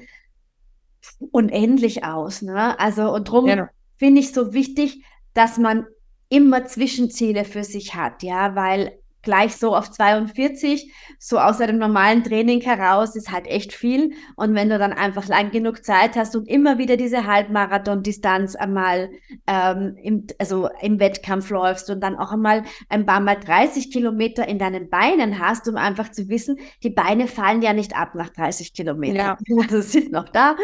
unendlich 1.32 2.04
aus. 2.04 2.41
Ne? 2.41 2.80
Also 2.80 3.13
und 3.13 3.28
darum 3.28 3.48
ja. 3.48 3.70
finde 3.96 4.22
ich 4.22 4.34
so 4.34 4.54
wichtig, 4.54 5.04
dass 5.34 5.58
man 5.58 5.86
immer 6.30 6.65
Zwischenziele 6.65 7.46
für 7.46 7.63
sich 7.63 7.96
hat, 7.96 8.24
ja, 8.24 8.56
weil 8.56 9.00
gleich 9.28 9.58
so 9.58 9.76
auf 9.76 9.92
42, 9.92 10.90
so 11.20 11.38
aus 11.38 11.60
einem 11.60 11.78
normalen 11.78 12.24
Training 12.24 12.62
heraus, 12.62 13.13
ist 13.18 13.30
halt 13.30 13.46
echt 13.46 13.74
viel. 13.74 14.13
Und 14.38 14.56
wenn 14.56 14.70
du 14.70 14.80
dann 14.80 14.94
einfach 14.94 15.28
lang 15.28 15.52
genug 15.52 15.84
Zeit 15.84 16.16
hast 16.16 16.34
und 16.38 16.48
immer 16.48 16.78
wieder 16.78 16.96
diese 16.96 17.28
Halbmarathon-Distanz 17.28 18.56
einmal 18.56 19.10
ähm, 19.46 19.98
im, 20.02 20.28
also 20.40 20.70
im 20.82 21.02
Wettkampf 21.02 21.50
läufst 21.50 21.90
und 21.90 22.00
dann 22.00 22.16
auch 22.16 22.32
einmal 22.32 22.63
ein 22.88 23.06
paar 23.06 23.20
Mal 23.20 23.36
30 23.36 23.92
Kilometer 23.92 24.48
in 24.48 24.60
deinen 24.60 24.90
Beinen 24.90 25.40
hast, 25.40 25.68
um 25.68 25.76
einfach 25.76 26.10
zu 26.10 26.30
wissen, 26.30 26.58
die 26.84 26.90
Beine 26.90 27.28
fallen 27.28 27.62
ja 27.62 27.74
nicht 27.74 27.98
ab 27.98 28.16
nach 28.16 28.30
30 28.30 28.74
Kilometern. 28.74 29.18
Ja. 29.18 29.38
Also 29.68 29.82
sind 29.82 30.12
noch 30.12 30.30
da 30.30 30.56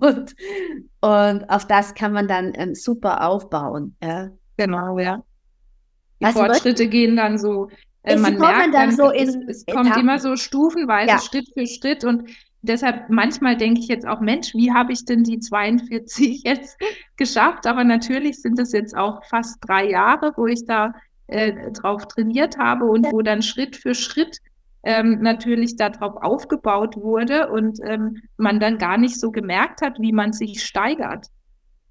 und, 0.00 0.34
und 1.00 1.50
auf 1.50 1.66
das 1.66 1.94
kann 1.94 2.12
man 2.12 2.28
dann 2.28 2.52
ähm, 2.56 2.74
super 2.74 3.26
aufbauen. 3.26 3.96
Ja. 4.02 4.28
Genau, 4.58 4.98
ja. 4.98 5.22
Die 6.20 6.26
Was 6.26 6.32
Fortschritte 6.34 6.88
gehen 6.88 7.16
dann 7.16 7.38
so 7.38 7.68
äh, 8.04 8.16
man 8.16 8.38
merkt 8.38 8.74
dann, 8.74 8.92
so 8.92 9.10
es, 9.10 9.36
es 9.46 9.66
kommt 9.66 9.96
immer 9.96 10.18
so 10.18 10.36
stufenweise, 10.36 11.10
ja. 11.10 11.18
Schritt 11.18 11.48
für 11.54 11.66
Schritt 11.66 12.04
und 12.04 12.28
deshalb 12.62 13.08
manchmal 13.10 13.56
denke 13.56 13.80
ich 13.80 13.88
jetzt 13.88 14.06
auch, 14.06 14.20
Mensch, 14.20 14.54
wie 14.54 14.72
habe 14.72 14.92
ich 14.92 15.04
denn 15.04 15.24
die 15.24 15.38
42 15.40 16.42
jetzt 16.44 16.78
geschafft? 17.16 17.66
Aber 17.66 17.84
natürlich 17.84 18.40
sind 18.40 18.58
es 18.58 18.72
jetzt 18.72 18.96
auch 18.96 19.24
fast 19.24 19.58
drei 19.60 19.88
Jahre, 19.88 20.32
wo 20.36 20.46
ich 20.46 20.64
da 20.66 20.94
äh, 21.26 21.72
drauf 21.72 22.06
trainiert 22.06 22.58
habe 22.58 22.84
und 22.84 23.10
wo 23.10 23.22
dann 23.22 23.42
Schritt 23.42 23.76
für 23.76 23.94
Schritt 23.94 24.38
ähm, 24.82 25.20
natürlich 25.22 25.76
darauf 25.76 26.22
aufgebaut 26.22 26.96
wurde 26.96 27.48
und 27.48 27.78
ähm, 27.82 28.22
man 28.36 28.60
dann 28.60 28.76
gar 28.76 28.98
nicht 28.98 29.18
so 29.18 29.30
gemerkt 29.30 29.80
hat, 29.80 29.98
wie 29.98 30.12
man 30.12 30.32
sich 30.32 30.62
steigert. 30.62 31.28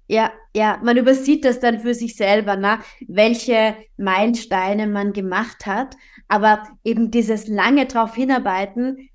Ja, 0.06 0.32
ja, 0.54 0.78
man 0.82 0.96
übersieht 0.96 1.44
das 1.44 1.60
dann 1.60 1.80
für 1.80 1.94
sich 1.94 2.16
selber, 2.16 2.56
ne? 2.56 2.80
welche 3.06 3.76
Meilensteine 3.96 4.86
man 4.86 5.12
gemacht 5.12 5.66
hat. 5.66 5.96
Aber 6.28 6.62
eben 6.84 7.10
dieses 7.10 7.48
lange 7.48 7.86
drauf 7.86 8.14
hinarbeiten, 8.14 9.08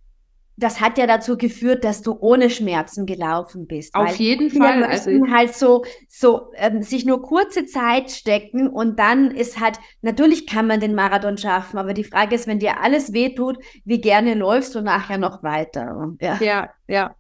das 0.60 0.82
hat 0.82 0.98
ja 0.98 1.08
dazu 1.08 1.38
geführt, 1.38 1.84
dass 1.86 2.02
du 2.02 2.18
ohne 2.20 2.50
Schmerzen 2.50 3.06
gelaufen 3.06 3.66
bist. 3.66 3.96
Auf 3.96 4.18
jeden 4.18 4.52
Fall. 4.52 4.84
Also 4.84 5.10
halt 5.32 5.56
so, 5.56 5.86
so 6.10 6.52
ähm, 6.56 6.84
sich 6.84 7.06
nur 7.06 7.22
kurze 7.22 7.66
Zeit 7.66 8.12
stecken 8.12 8.68
und 8.68 9.00
dann 9.00 9.32
ist 9.32 9.60
halt, 9.60 9.80
natürlich 10.02 10.48
kann 10.48 10.68
man 10.68 10.82
den 10.82 10.96
Marathon 10.96 11.38
schaffen, 11.38 11.78
aber 11.78 11.94
die 11.94 12.04
Frage 12.04 12.36
ist, 12.36 12.46
wenn 12.46 12.60
dir 12.60 12.82
alles 12.82 13.14
wehtut, 13.14 13.58
wie 13.86 14.02
gerne 14.02 14.34
läufst 14.34 14.76
du 14.76 14.82
nachher 14.82 15.18
noch 15.18 15.44
weiter? 15.44 16.14
Ja, 16.20 16.38
ja. 16.42 16.70
ja. 16.88 17.16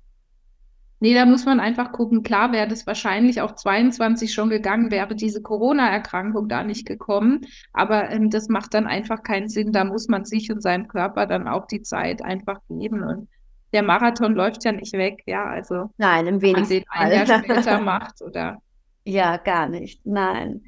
Nee, 1.02 1.14
da 1.14 1.26
muss 1.26 1.46
man 1.46 1.60
einfach 1.62 1.94
gucken. 1.94 2.24
Klar 2.24 2.52
wäre 2.52 2.68
das 2.68 2.86
wahrscheinlich 2.86 3.42
auch 3.42 3.56
22 3.56 4.34
schon 4.34 4.50
gegangen, 4.50 4.92
wäre 4.92 5.16
diese 5.16 5.42
Corona-Erkrankung 5.42 6.50
da 6.50 6.64
nicht 6.64 6.86
gekommen. 6.86 7.46
Aber 7.72 8.10
ähm, 8.10 8.30
das 8.30 8.50
macht 8.50 8.74
dann 8.74 8.86
einfach 8.86 9.24
keinen 9.24 9.48
Sinn. 9.48 9.72
Da 9.72 9.86
muss 9.86 10.10
man 10.10 10.26
sich 10.26 10.52
und 10.52 10.62
seinem 10.62 10.88
Körper 10.88 11.26
dann 11.26 11.48
auch 11.48 11.68
die 11.68 11.82
Zeit 11.82 12.22
einfach 12.22 12.60
geben. 12.68 13.04
Und 13.04 13.30
der 13.72 13.84
Marathon 13.84 14.34
läuft 14.36 14.66
ja 14.66 14.74
nicht 14.74 14.94
weg, 14.94 15.24
ja. 15.26 15.46
Also 15.46 15.90
Nein, 15.98 16.28
im 16.28 16.42
wenigsten 16.42 16.80
den 16.80 16.86
ein 16.90 17.12
Jahr 17.12 17.44
später 17.44 17.80
macht 17.82 18.22
oder. 18.22 18.62
Ja, 19.06 19.38
gar 19.38 19.70
nicht. 19.70 20.06
Nein. 20.06 20.62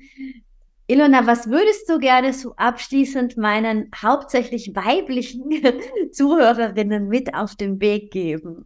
Ilona, 0.88 1.26
was 1.28 1.50
würdest 1.50 1.90
du 1.90 2.00
gerne 2.00 2.34
so 2.34 2.54
abschließend 2.56 3.38
meinen 3.38 3.90
hauptsächlich 3.96 4.76
weiblichen 4.76 5.44
Zuhörerinnen 6.12 7.08
mit 7.08 7.34
auf 7.34 7.56
den 7.56 7.82
Weg 7.82 8.12
geben? 8.12 8.66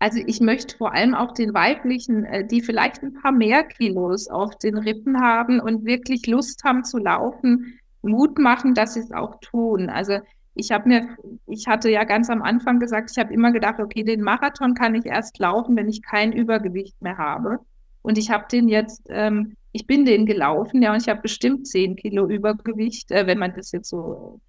Also 0.00 0.18
ich 0.26 0.40
möchte 0.40 0.78
vor 0.78 0.94
allem 0.94 1.14
auch 1.14 1.32
den 1.32 1.52
weiblichen, 1.52 2.24
äh, 2.24 2.46
die 2.46 2.62
vielleicht 2.62 3.02
ein 3.02 3.12
paar 3.12 3.32
mehr 3.32 3.64
Kilos 3.64 4.28
auf 4.28 4.56
den 4.56 4.78
Rippen 4.78 5.20
haben 5.20 5.60
und 5.60 5.84
wirklich 5.84 6.26
Lust 6.26 6.64
haben 6.64 6.84
zu 6.84 6.96
laufen, 6.98 7.78
Mut 8.00 8.38
machen, 8.38 8.74
dass 8.74 8.94
sie 8.94 9.00
es 9.00 9.12
auch 9.12 9.38
tun. 9.42 9.90
Also 9.90 10.18
ich 10.54 10.72
habe 10.72 10.88
mir, 10.88 11.16
ich 11.46 11.68
hatte 11.68 11.90
ja 11.90 12.04
ganz 12.04 12.30
am 12.30 12.40
Anfang 12.40 12.80
gesagt, 12.80 13.10
ich 13.12 13.18
habe 13.18 13.32
immer 13.34 13.52
gedacht, 13.52 13.78
okay, 13.78 14.02
den 14.02 14.22
Marathon 14.22 14.74
kann 14.74 14.94
ich 14.94 15.04
erst 15.04 15.38
laufen, 15.38 15.76
wenn 15.76 15.88
ich 15.90 16.02
kein 16.02 16.32
Übergewicht 16.32 17.00
mehr 17.02 17.18
habe. 17.18 17.58
Und 18.00 18.16
ich 18.16 18.30
habe 18.30 18.46
den 18.50 18.68
jetzt, 18.68 19.02
ähm, 19.10 19.54
ich 19.72 19.86
bin 19.86 20.06
den 20.06 20.24
gelaufen, 20.24 20.80
ja, 20.80 20.92
und 20.94 21.02
ich 21.02 21.10
habe 21.10 21.20
bestimmt 21.20 21.66
zehn 21.66 21.94
Kilo 21.96 22.26
Übergewicht, 22.26 23.10
äh, 23.10 23.26
wenn 23.26 23.38
man 23.38 23.52
das 23.54 23.70
jetzt 23.72 23.90
so 23.90 24.40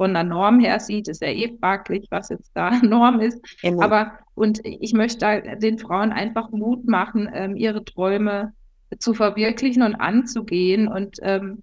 von 0.00 0.14
der 0.14 0.24
Norm 0.24 0.60
her 0.60 0.80
sieht, 0.80 1.08
ist 1.08 1.20
ja 1.20 1.28
eh 1.28 1.54
fraglich, 1.60 2.06
was 2.08 2.30
jetzt 2.30 2.52
da 2.54 2.70
Norm 2.82 3.20
ist. 3.20 3.38
Ja. 3.60 3.72
Aber 3.80 4.12
und 4.34 4.60
ich 4.64 4.94
möchte 4.94 5.58
den 5.58 5.78
Frauen 5.78 6.10
einfach 6.10 6.50
Mut 6.52 6.88
machen, 6.88 7.28
ähm, 7.34 7.54
ihre 7.54 7.84
Träume 7.84 8.54
zu 8.98 9.12
verwirklichen 9.12 9.82
und 9.82 9.96
anzugehen 9.96 10.88
und 10.88 11.18
ähm, 11.20 11.62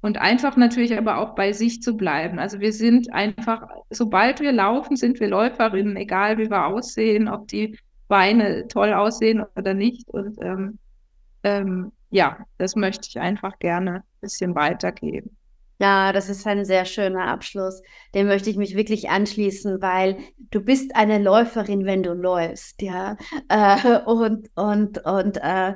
und 0.00 0.16
einfach 0.16 0.56
natürlich 0.56 0.96
aber 0.96 1.18
auch 1.18 1.34
bei 1.34 1.52
sich 1.52 1.82
zu 1.82 1.98
bleiben. 1.98 2.38
Also 2.38 2.60
wir 2.60 2.72
sind 2.72 3.12
einfach, 3.12 3.68
sobald 3.90 4.40
wir 4.40 4.52
laufen, 4.52 4.96
sind 4.96 5.20
wir 5.20 5.28
Läuferinnen, 5.28 5.96
egal 5.96 6.38
wie 6.38 6.48
wir 6.48 6.64
aussehen, 6.64 7.28
ob 7.28 7.46
die 7.48 7.78
Beine 8.08 8.68
toll 8.68 8.94
aussehen 8.94 9.44
oder 9.54 9.74
nicht. 9.74 10.08
Und 10.08 10.38
ähm, 10.40 10.78
ähm, 11.42 11.92
ja, 12.08 12.38
das 12.56 12.74
möchte 12.74 13.06
ich 13.10 13.20
einfach 13.20 13.58
gerne 13.58 13.96
ein 13.96 14.02
bisschen 14.22 14.54
weitergeben. 14.54 15.35
Ja, 15.78 16.12
das 16.12 16.28
ist 16.30 16.46
ein 16.46 16.64
sehr 16.64 16.86
schöner 16.86 17.26
Abschluss. 17.26 17.82
Dem 18.14 18.28
möchte 18.28 18.48
ich 18.48 18.56
mich 18.56 18.76
wirklich 18.76 19.10
anschließen, 19.10 19.82
weil 19.82 20.16
du 20.50 20.60
bist 20.60 20.96
eine 20.96 21.18
Läuferin, 21.18 21.84
wenn 21.84 22.02
du 22.02 22.14
läufst, 22.14 22.80
ja. 22.80 23.16
Äh, 23.48 24.00
und 24.06 24.48
und 24.54 25.04
und 25.04 25.36
äh, 25.42 25.74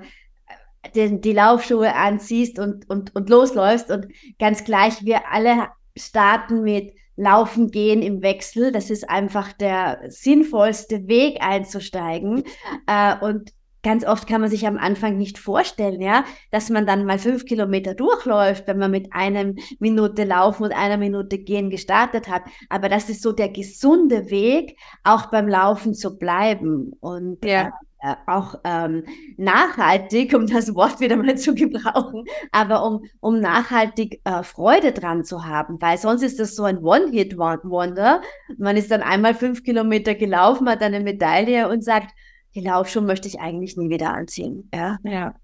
den, 0.95 1.21
die 1.21 1.33
Laufschuhe 1.33 1.95
anziehst 1.95 2.59
und, 2.59 2.89
und, 2.89 3.15
und 3.15 3.29
losläufst 3.29 3.91
und 3.91 4.07
ganz 4.39 4.65
gleich, 4.65 5.05
wir 5.05 5.31
alle 5.31 5.69
starten 5.97 6.63
mit 6.63 6.95
Laufen 7.17 7.71
gehen 7.71 8.01
im 8.01 8.23
Wechsel. 8.23 8.73
Das 8.73 8.89
ist 8.89 9.09
einfach 9.09 9.53
der 9.53 10.01
sinnvollste 10.09 11.07
Weg 11.07 11.43
einzusteigen. 11.43 12.45
Äh, 12.87 13.17
und 13.21 13.51
ganz 13.83 14.05
oft 14.05 14.27
kann 14.27 14.41
man 14.41 14.51
sich 14.51 14.67
am 14.67 14.77
Anfang 14.77 15.17
nicht 15.17 15.39
vorstellen, 15.39 16.01
ja, 16.01 16.25
dass 16.51 16.71
man 16.71 16.87
dann 16.87 17.07
mal 17.07 17.19
fünf 17.19 17.45
Kilometer 17.45 17.95
durchläuft, 17.95 18.67
wenn 18.67 18.79
man 18.79 18.91
mit 18.91 19.13
einer 19.13 19.53
Minute 19.79 20.25
Laufen 20.25 20.65
und 20.65 20.73
einer 20.73 20.97
Minute 20.97 21.39
Gehen 21.39 21.71
gestartet 21.71 22.29
hat. 22.29 22.43
Aber 22.69 22.89
das 22.89 23.09
ist 23.09 23.23
so 23.23 23.33
der 23.33 23.49
gesunde 23.49 24.31
Weg, 24.31 24.77
auch 25.05 25.27
beim 25.27 25.49
Laufen 25.49 25.95
zu 25.95 26.19
bleiben 26.19 26.93
und 27.01 27.45
ja. 27.45 27.73
äh, 28.03 28.15
auch 28.27 28.57
ähm, 28.65 29.05
nachhaltig, 29.39 30.35
um 30.35 30.47
das 30.47 30.75
Wort 30.75 31.01
wieder 31.01 31.17
mal 31.17 31.39
zu 31.39 31.55
gebrauchen, 31.55 32.25
aber 32.53 32.85
um, 32.85 33.05
um 33.21 33.41
nachhaltig 33.41 34.21
äh, 34.25 34.43
Freude 34.43 34.93
dran 34.93 35.25
zu 35.25 35.47
haben, 35.47 35.81
weil 35.81 35.97
sonst 35.97 36.23
ist 36.23 36.39
das 36.39 36.55
so 36.55 36.65
ein 36.65 36.79
One-Hit-Wonder. 36.79 38.21
Man 38.59 38.77
ist 38.77 38.91
dann 38.91 39.03
einmal 39.03 39.35
fünf 39.35 39.63
Kilometer 39.63 40.15
gelaufen, 40.15 40.69
hat 40.69 40.83
eine 40.83 41.01
Medaille 41.01 41.69
und 41.69 41.83
sagt, 41.83 42.15
die 42.55 42.61
Laufschuhe 42.61 43.03
möchte 43.03 43.29
ich 43.29 43.41
eigentlich 43.41 43.77
nie 43.77 43.91
wieder 43.91 44.13
anziehen. 44.13 44.69
Ja. 44.75 44.99
ja. 45.05 45.35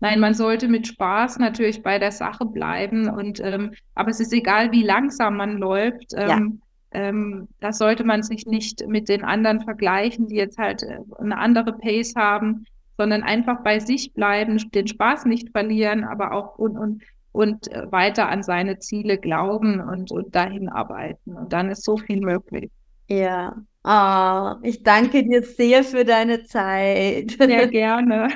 Nein, 0.00 0.20
man 0.20 0.34
sollte 0.34 0.68
mit 0.68 0.86
Spaß 0.86 1.38
natürlich 1.38 1.82
bei 1.82 1.98
der 1.98 2.12
Sache 2.12 2.44
bleiben 2.44 3.08
und 3.08 3.40
ähm, 3.40 3.72
aber 3.94 4.10
es 4.10 4.20
ist 4.20 4.32
egal, 4.32 4.70
wie 4.72 4.82
langsam 4.82 5.36
man 5.36 5.56
läuft. 5.56 6.12
Ähm, 6.14 6.60
ja. 6.92 7.00
ähm, 7.00 7.48
da 7.60 7.72
sollte 7.72 8.04
man 8.04 8.22
sich 8.22 8.44
nicht 8.44 8.86
mit 8.86 9.08
den 9.08 9.24
anderen 9.24 9.62
vergleichen, 9.62 10.26
die 10.26 10.36
jetzt 10.36 10.58
halt 10.58 10.82
äh, 10.82 10.98
eine 11.18 11.38
andere 11.38 11.72
Pace 11.72 12.14
haben, 12.16 12.66
sondern 12.98 13.22
einfach 13.22 13.62
bei 13.62 13.78
sich 13.78 14.12
bleiben, 14.12 14.58
den 14.72 14.86
Spaß 14.86 15.24
nicht 15.24 15.50
verlieren, 15.50 16.04
aber 16.04 16.32
auch 16.32 16.58
und, 16.58 16.76
und, 16.76 17.02
und 17.32 17.72
äh, 17.72 17.90
weiter 17.90 18.28
an 18.28 18.42
seine 18.42 18.78
Ziele 18.80 19.16
glauben 19.16 19.80
und, 19.80 20.10
und 20.10 20.34
dahin 20.34 20.68
arbeiten. 20.68 21.34
Und 21.34 21.52
dann 21.52 21.70
ist 21.70 21.84
so 21.84 21.96
viel 21.96 22.20
möglich. 22.20 22.70
Ja, 23.08 23.56
Oh, 23.86 24.54
ich 24.62 24.82
danke 24.82 25.22
dir 25.24 25.42
sehr 25.42 25.84
für 25.84 26.06
deine 26.06 26.44
Zeit. 26.44 27.36
Sehr 27.38 27.66
gerne. 27.68 28.28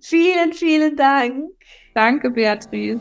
vielen, 0.00 0.52
vielen 0.52 0.94
Dank. 0.94 1.54
Danke, 1.94 2.30
Beatrice. 2.30 3.00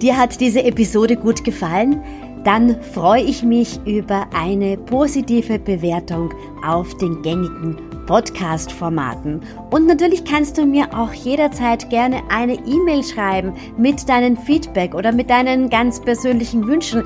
Dir 0.00 0.16
hat 0.16 0.40
diese 0.40 0.62
Episode 0.62 1.16
gut 1.16 1.44
gefallen? 1.44 2.02
Dann 2.44 2.80
freue 2.82 3.22
ich 3.22 3.42
mich 3.42 3.78
über 3.84 4.26
eine 4.32 4.78
positive 4.78 5.58
Bewertung 5.58 6.32
auf 6.64 6.96
den 6.96 7.20
gängigen 7.20 7.76
Podcast-Formaten. 8.06 9.40
Und 9.70 9.86
natürlich 9.86 10.24
kannst 10.24 10.56
du 10.56 10.64
mir 10.64 10.86
auch 10.96 11.12
jederzeit 11.12 11.90
gerne 11.90 12.22
eine 12.30 12.54
E-Mail 12.54 13.04
schreiben 13.04 13.52
mit 13.76 14.08
deinem 14.08 14.36
Feedback 14.36 14.94
oder 14.94 15.12
mit 15.12 15.28
deinen 15.28 15.68
ganz 15.68 16.00
persönlichen 16.00 16.66
Wünschen, 16.66 17.04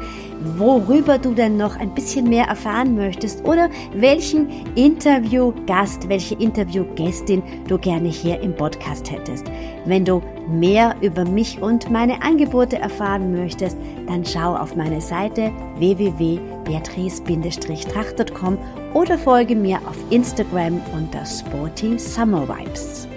worüber 0.57 1.19
du 1.19 1.35
denn 1.35 1.57
noch 1.57 1.75
ein 1.77 1.93
bisschen 1.95 2.29
mehr 2.29 2.47
erfahren 2.47 2.95
möchtest 2.95 3.45
oder 3.45 3.69
welchen 3.95 4.49
Interviewgast, 4.75 6.09
welche 6.09 6.35
Interviewgästin 6.37 7.43
du 7.69 7.79
gerne 7.79 8.09
hier 8.09 8.41
im 8.41 8.55
Podcast 8.55 9.11
hättest. 9.11 9.47
Wenn 9.85 10.05
du 10.05 10.23
mehr 10.49 10.95
über 11.01 11.25
mich 11.25 11.61
und 11.61 11.91
meine 11.91 12.23
Angebote 12.23 12.79
erfahren 12.79 13.33
möchtest, 13.33 13.77
dann 14.07 14.25
schau 14.25 14.55
auf 14.55 14.77
meine 14.77 15.01
Seite 15.01 15.51
www.beatrice-tracht.com 15.79 18.59
oder 18.95 19.19
folge 19.19 19.57
mir 19.57 19.79
auf 19.87 19.97
Instagram 20.11 20.81
unter 20.95 21.27
Sporty 21.27 21.99
Summer 21.99 22.49
Vibes. 22.49 23.09